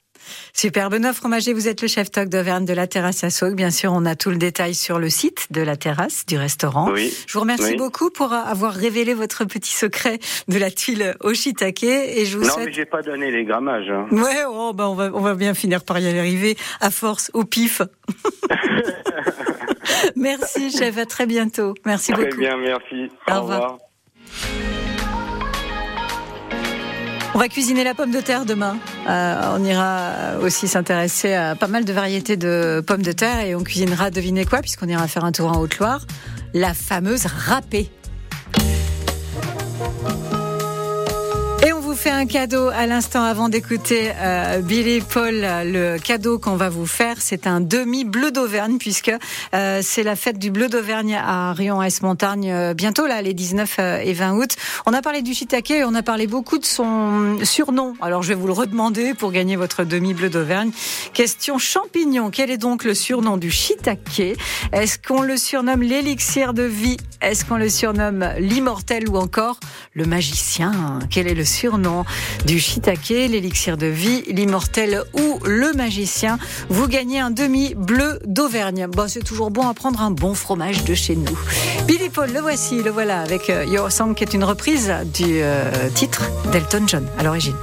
Super. 0.53 0.89
Benoît 0.91 1.13
Fromager, 1.13 1.51
vous 1.53 1.67
êtes 1.67 1.81
le 1.81 1.87
chef 1.87 2.11
toc 2.11 2.29
d'Auvergne 2.29 2.65
de 2.65 2.73
la 2.73 2.85
terrasse 2.85 3.23
à 3.23 3.29
Saugue. 3.31 3.55
Bien 3.55 3.71
sûr, 3.71 3.91
on 3.91 4.05
a 4.05 4.15
tout 4.15 4.29
le 4.29 4.37
détail 4.37 4.75
sur 4.75 4.99
le 4.99 5.09
site 5.09 5.47
de 5.51 5.61
la 5.61 5.75
terrasse 5.75 6.25
du 6.27 6.37
restaurant. 6.37 6.91
Oui. 6.91 7.11
Je 7.27 7.33
vous 7.33 7.39
remercie 7.39 7.71
Oui. 7.71 7.75
beaucoup 7.77 8.11
pour 8.11 8.33
avoir 8.33 8.71
révélé 8.73 9.13
votre 9.15 9.45
petit 9.45 9.71
secret 9.75 10.19
de 10.47 10.59
la 10.59 10.69
tuile 10.69 11.15
au 11.21 11.33
shiitake 11.33 11.83
et 11.83 12.25
je 12.25 12.37
vous 12.37 12.43
Non, 12.45 12.51
souhaite 12.51 12.65
mais 12.67 12.73
j'ai 12.73 12.85
pas 12.85 13.01
donné 13.01 13.31
les 13.31 13.43
grammages. 13.43 13.89
hein. 13.89 14.05
Ouais, 14.11 14.43
oh, 14.47 14.73
bah 14.73 14.87
on, 14.89 14.93
va, 14.93 15.09
on 15.13 15.21
va 15.21 15.33
bien 15.33 15.55
finir 15.55 15.83
par 15.83 15.97
y 15.97 16.07
arriver 16.19 16.55
à 16.81 16.91
force, 16.91 17.31
au 17.33 17.45
pif. 17.45 17.81
Merci, 20.15 20.69
chef. 20.71 20.97
À 20.97 21.05
très 21.05 21.25
bientôt. 21.25 21.73
Merci 21.85 22.11
Très 22.13 22.25
beaucoup. 22.25 22.37
bien, 22.37 22.57
merci. 22.57 23.09
Au 23.27 23.31
Au 23.33 23.41
revoir. 23.41 23.61
revoir. 23.61 24.82
On 27.35 27.39
va 27.39 27.49
cuisiner 27.49 27.83
la 27.83 27.95
pomme 27.95 28.11
de 28.11 28.21
terre 28.21 28.45
demain. 28.45 28.77
Euh, 29.09 29.55
on 29.57 29.63
ira 29.63 30.37
aussi 30.43 30.67
s'intéresser 30.67 31.33
à 31.33 31.55
pas 31.55 31.67
mal 31.67 31.83
de 31.83 31.91
variétés 31.91 32.37
de 32.37 32.83
pommes 32.85 33.01
de 33.01 33.11
terre 33.11 33.39
et 33.39 33.55
on 33.55 33.63
cuisinera, 33.63 34.11
devinez 34.11 34.45
quoi, 34.45 34.61
puisqu'on 34.61 34.87
ira 34.87 35.07
faire 35.07 35.25
un 35.25 35.31
tour 35.31 35.47
en 35.49 35.59
Haute-Loire, 35.59 36.05
la 36.53 36.75
fameuse 36.75 37.25
râpée. 37.25 37.89
Fait 42.03 42.09
un 42.09 42.25
cadeau 42.25 42.67
à 42.67 42.85
l'instant 42.85 43.23
avant 43.23 43.47
d'écouter 43.47 44.11
euh, 44.17 44.59
Billy 44.59 44.99
Paul. 44.99 45.35
Le 45.39 45.97
cadeau 45.97 46.37
qu'on 46.37 46.57
va 46.57 46.67
vous 46.67 46.85
faire, 46.85 47.15
c'est 47.19 47.47
un 47.47 47.61
demi 47.61 48.03
bleu 48.03 48.29
d'Auvergne 48.29 48.77
puisque 48.77 49.11
euh, 49.55 49.79
c'est 49.81 50.03
la 50.03 50.17
fête 50.17 50.37
du 50.37 50.51
bleu 50.51 50.67
d'Auvergne 50.67 51.15
à 51.15 51.53
Rion-Est-Montagne 51.53 52.51
euh, 52.51 52.73
bientôt 52.73 53.07
là, 53.07 53.21
les 53.21 53.33
19 53.33 53.75
euh, 53.79 53.97
et 53.99 54.11
20 54.11 54.33
août. 54.33 54.49
On 54.85 54.91
a 54.91 55.01
parlé 55.01 55.21
du 55.21 55.33
shiitake 55.33 55.71
et 55.71 55.85
on 55.85 55.95
a 55.95 56.03
parlé 56.03 56.27
beaucoup 56.27 56.57
de 56.57 56.65
son 56.65 57.37
surnom. 57.43 57.93
Alors 58.01 58.21
je 58.21 58.27
vais 58.27 58.35
vous 58.35 58.47
le 58.47 58.53
redemander 58.53 59.13
pour 59.13 59.31
gagner 59.31 59.55
votre 59.55 59.85
demi 59.85 60.13
bleu 60.13 60.29
d'Auvergne. 60.29 60.71
Question 61.13 61.57
champignon. 61.57 62.31
Quel 62.31 62.51
est 62.51 62.57
donc 62.57 62.83
le 62.83 62.95
surnom 62.95 63.37
du 63.37 63.49
shiitake? 63.49 64.37
Est-ce 64.73 64.97
qu'on 64.99 65.21
le 65.21 65.37
surnomme 65.37 65.81
l'élixir 65.81 66.53
de 66.53 66.63
vie? 66.63 66.97
Est-ce 67.21 67.45
qu'on 67.45 67.55
le 67.55 67.69
surnomme 67.69 68.27
l'immortel 68.39 69.07
ou 69.07 69.15
encore 69.15 69.61
le 69.93 70.05
magicien? 70.05 70.99
Quel 71.09 71.27
est 71.27 71.35
le 71.35 71.45
surnom 71.45 71.92
du 72.45 72.59
shiitake, 72.59 73.09
l'élixir 73.09 73.77
de 73.77 73.87
vie, 73.87 74.23
l'immortel 74.27 75.03
ou 75.13 75.39
le 75.45 75.73
magicien 75.73 76.37
Vous 76.69 76.87
gagnez 76.87 77.19
un 77.19 77.31
demi 77.31 77.73
bleu 77.75 78.19
d'Auvergne. 78.25 78.87
Bon, 78.87 79.07
c'est 79.07 79.23
toujours 79.23 79.51
bon 79.51 79.67
à 79.67 79.73
prendre 79.73 80.01
un 80.01 80.11
bon 80.11 80.33
fromage 80.33 80.83
de 80.83 80.93
chez 80.93 81.15
nous. 81.15 81.37
Billy 81.87 82.09
Paul, 82.09 82.31
le 82.31 82.39
voici, 82.39 82.81
le 82.81 82.91
voilà, 82.91 83.21
avec 83.21 83.49
euh, 83.49 83.65
Your 83.65 83.91
Song, 83.91 84.13
qui 84.13 84.23
est 84.23 84.33
une 84.33 84.43
reprise 84.43 84.93
du 85.13 85.41
euh, 85.41 85.89
titre 85.93 86.23
d'Elton 86.51 86.83
John 86.87 87.07
à 87.17 87.23
l'origine. 87.23 87.55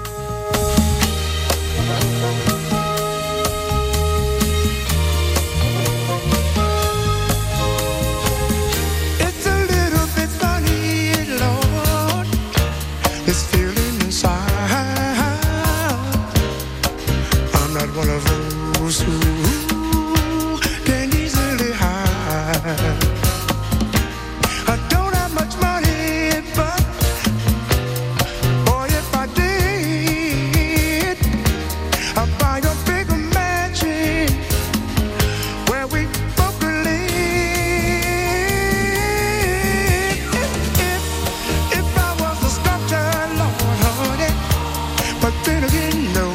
But 45.30 45.44
then 45.44 45.64
again, 45.64 46.12
no. 46.12 46.29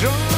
jour 0.00 0.29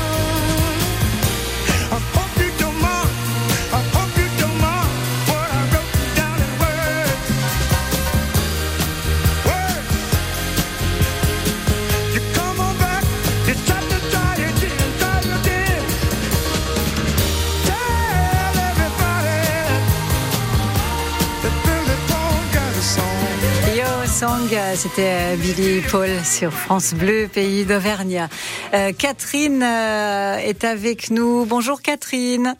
c'était 24.82 25.36
Billy 25.36 25.80
Paul 25.92 26.08
sur 26.24 26.50
France 26.50 26.92
Bleu, 26.92 27.28
pays 27.32 27.64
d'Auvergne. 27.64 28.26
Euh, 28.74 28.90
Catherine 28.90 29.62
euh, 29.62 30.38
est 30.38 30.64
avec 30.64 31.12
nous. 31.12 31.46
Bonjour 31.46 31.82
Catherine. 31.82 32.56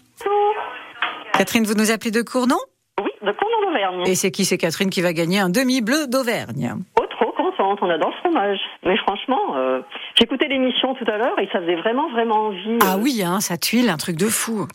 Catherine, 1.33 1.65
vous 1.65 1.75
nous 1.75 1.91
appelez 1.91 2.13
de 2.13 2.23
Cournon? 2.23 2.59
Oui, 3.03 3.11
de 3.23 3.33
Cournon 3.33 3.67
d'Auvergne. 3.67 4.07
Et 4.07 4.15
c'est 4.15 4.31
qui 4.31 4.45
C'est 4.45 4.57
Catherine 4.57 4.89
qui 4.89 5.01
va 5.01 5.13
gagner 5.13 5.41
un 5.41 5.49
demi-bleu 5.49 6.07
d'Auvergne? 6.07 6.77
Oh, 7.01 7.05
trop 7.11 7.33
contente, 7.33 7.81
on 7.83 7.91
adore 7.91 8.11
le 8.11 8.17
fromage. 8.21 8.61
Mais 8.85 8.97
franchement, 8.99 9.57
euh, 9.57 9.81
j'écoutais 10.15 10.47
l'émission 10.47 10.95
tout 10.95 11.11
à 11.11 11.17
l'heure 11.17 11.37
et 11.41 11.49
ça 11.53 11.59
faisait 11.59 11.75
vraiment, 11.75 12.09
vraiment 12.13 12.47
envie. 12.47 12.79
Ah 12.83 12.99
oui, 12.99 13.25
hein, 13.27 13.41
ça 13.41 13.57
tuile, 13.57 13.89
un 13.89 13.97
truc 13.97 14.15
de 14.15 14.29
fou. 14.29 14.69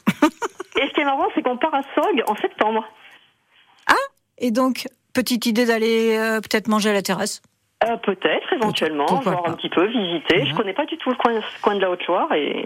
Et 0.81 0.85
ce 0.85 0.93
qui 0.93 0.99
est 0.99 1.05
marrant, 1.05 1.27
c'est 1.33 1.43
qu'on 1.43 1.57
part 1.57 1.73
à 1.73 1.81
Sog 1.95 2.23
en 2.27 2.35
septembre. 2.35 2.83
Ah 3.87 3.93
Et 4.37 4.51
donc, 4.51 4.87
petite 5.17 5.45
idée 5.47 5.65
d'aller 5.65 6.15
euh, 6.17 6.39
peut-être 6.41 6.67
manger 6.67 6.89
à 6.91 6.93
la 6.93 7.01
terrasse 7.01 7.41
Euh, 7.83 7.95
Peut-être, 7.97 8.53
éventuellement, 8.53 9.05
Pourquoi 9.07 9.31
voir 9.31 9.43
pas. 9.43 9.49
un 9.51 9.53
petit 9.53 9.69
peu, 9.69 9.85
visiter. 9.87 10.45
Je 10.45 10.55
connais 10.55 10.73
pas 10.73 10.85
du 10.85 10.97
tout 10.97 11.09
le 11.09 11.15
coin, 11.15 11.33
ce 11.41 11.61
coin 11.61 11.75
de 11.75 11.81
la 11.81 11.89
Haute-Loire 11.91 12.31
et 12.33 12.65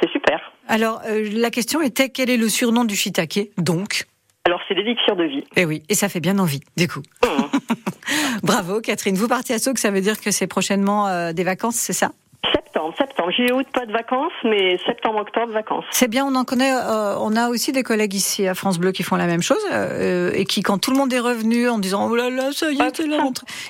c'est 0.00 0.10
super. 0.10 0.52
Alors, 0.68 1.00
euh, 1.06 1.28
la 1.32 1.50
question 1.50 1.80
était 1.82 2.08
quel 2.08 2.30
est 2.30 2.36
le 2.36 2.48
surnom 2.48 2.84
du 2.84 2.96
shiitake 2.96 3.50
Donc 3.58 4.06
Alors, 4.46 4.60
c'est 4.66 4.74
l'élixir 4.74 5.14
de 5.16 5.24
vie. 5.24 5.44
Eh 5.56 5.64
oui, 5.64 5.82
et 5.88 5.94
ça 5.94 6.08
fait 6.08 6.20
bien 6.20 6.38
envie, 6.40 6.60
du 6.76 6.88
coup. 6.88 7.02
Bravo 8.42 8.80
Catherine, 8.80 9.14
vous 9.16 9.28
partez 9.28 9.54
à 9.54 9.58
Sceaux, 9.58 9.74
ça 9.76 9.90
veut 9.90 10.00
dire 10.00 10.20
que 10.20 10.30
c'est 10.30 10.46
prochainement 10.46 11.32
des 11.32 11.44
vacances, 11.44 11.76
c'est 11.76 11.92
ça? 11.92 12.10
Septembre, 12.52 12.94
septembre. 12.98 13.30
Juillet, 13.30 13.52
août, 13.52 13.66
pas 13.72 13.86
de 13.86 13.92
vacances, 13.92 14.32
mais 14.44 14.78
septembre, 14.84 15.20
octobre, 15.20 15.52
vacances. 15.52 15.84
C'est 15.90 16.08
bien, 16.08 16.24
on 16.26 16.34
en 16.34 16.44
connaît. 16.44 16.72
euh, 16.72 17.16
on 17.18 17.36
a 17.36 17.48
aussi 17.48 17.72
des 17.72 17.82
collègues 17.82 18.14
ici 18.14 18.46
à 18.46 18.54
France 18.54 18.78
Bleu 18.78 18.92
qui 18.92 19.02
font 19.02 19.16
la 19.16 19.26
même 19.26 19.42
chose 19.42 19.64
euh, 19.72 20.30
et 20.34 20.44
qui, 20.44 20.62
quand 20.62 20.78
tout 20.78 20.90
le 20.90 20.96
monde 20.96 21.12
est 21.12 21.20
revenu 21.20 21.68
en 21.68 21.78
disant 21.78 22.08
oh 22.10 22.16
là 22.16 22.30
là, 22.30 22.52
ça 22.52 22.70
y 22.70 22.80
est, 22.80 22.96
c'est 22.96 23.06
là, 23.06 23.18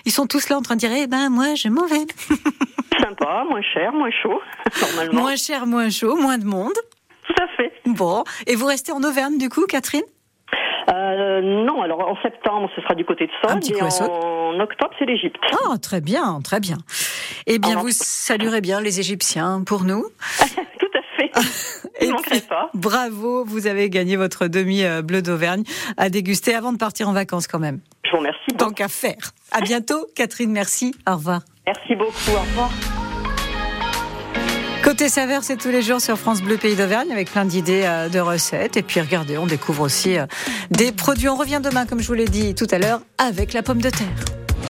ils 0.05 0.13
sont 0.13 0.27
tous 0.27 0.49
là 0.49 0.57
en 0.57 0.63
train 0.63 0.75
de 0.75 0.81
dire 0.81 0.91
eh 0.97 1.07
ben 1.07 1.29
moi 1.31 1.55
je 1.55 1.69
m'en 1.69 1.87
vais. 1.87 2.07
Sympa, 3.01 3.45
moins 3.49 3.63
cher, 3.63 3.93
moins 3.93 4.11
chaud, 4.11 4.41
normalement. 4.81 5.21
Moins 5.23 5.37
cher, 5.37 5.67
moins 5.67 5.91
chaud, 5.91 6.17
moins 6.17 6.39
de 6.39 6.45
monde. 6.47 6.73
Tout 7.27 7.35
à 7.43 7.47
fait. 7.57 7.73
Bon, 7.87 8.25
et 8.47 8.55
vous 8.55 8.67
restez 8.67 8.93
en 8.93 9.03
Auvergne 9.03 9.39
du 9.39 9.49
coup, 9.49 9.67
Catherine? 9.67 10.03
Euh, 10.92 11.40
non, 11.64 11.83
alors 11.83 12.01
en 12.09 12.16
septembre, 12.23 12.68
ce 12.77 12.83
sera 12.83 12.94
du 12.94 13.05
côté 13.05 13.27
de 13.27 13.31
petit 13.59 13.73
et 13.73 13.90
Sceaux. 13.90 14.05
en 14.05 14.59
octobre, 14.61 14.92
c'est 14.99 15.07
l'Égypte. 15.07 15.37
Ah, 15.70 15.79
très 15.79 16.01
bien, 16.01 16.40
très 16.42 16.61
bien. 16.61 16.77
Eh 17.47 17.59
bien, 17.59 17.70
Alors- 17.73 17.83
vous 17.85 17.90
saluerez 17.92 18.61
bien 18.61 18.81
les 18.81 19.01
Égyptiens 19.01 19.62
pour 19.66 19.85
nous. 19.85 20.05
Tout 20.79 20.87
à 20.94 21.01
fait. 21.16 21.31
Et 22.01 22.07
Je 22.07 22.11
manquerai 22.12 22.38
puis, 22.38 22.49
pas. 22.49 22.70
bravo, 22.75 23.44
vous 23.44 23.66
avez 23.66 23.88
gagné 23.88 24.16
votre 24.16 24.47
demi 24.47 24.83
euh, 24.85 25.01
bleu 25.03 25.23
d'Auvergne 25.23 25.64
à 25.97 26.11
déguster 26.11 26.55
avant 26.55 26.73
de 26.73 26.79
partir 26.79 27.09
en 27.09 27.12
vacances 27.12 27.47
quand 27.47 27.59
même. 27.61 27.81
Je 28.05 28.11
vous 28.11 28.18
remercie 28.18 28.40
Tant 28.59 28.70
qu'à 28.70 28.88
faire. 28.88 29.33
À 29.53 29.61
bientôt, 29.61 30.07
Catherine, 30.14 30.53
merci. 30.53 30.94
Au 31.09 31.14
revoir. 31.14 31.40
Merci 31.66 31.94
beaucoup. 31.97 32.12
Au 32.37 32.40
revoir. 32.40 32.70
Côté 34.85 35.09
saveur, 35.09 35.42
c'est 35.42 35.57
tous 35.57 35.70
les 35.70 35.81
jours 35.81 36.03
sur 36.03 36.18
France 36.18 36.42
Bleu 36.42 36.59
Pays 36.59 36.77
d'Auvergne 36.77 37.11
avec 37.11 37.31
plein 37.31 37.47
d'idées 37.47 37.85
euh, 37.85 38.11
de 38.11 38.18
recettes. 38.18 38.77
Et 38.77 38.83
puis 38.83 39.01
regardez, 39.01 39.38
on 39.38 39.47
découvre 39.47 39.83
aussi 39.83 40.18
euh, 40.18 40.27
des 40.70 40.92
produits. 40.92 41.27
On 41.31 41.37
revient 41.37 41.62
demain, 41.64 41.87
comme 41.87 42.01
je 42.01 42.07
vous 42.07 42.12
l'ai 42.12 42.27
dit 42.27 42.55
tout 42.55 42.66
à 42.70 42.77
l'heure, 42.77 43.01
avec 43.16 43.55
la 43.55 43.62
pomme 43.62 43.81
de 43.81 43.88
terre. 43.88 44.44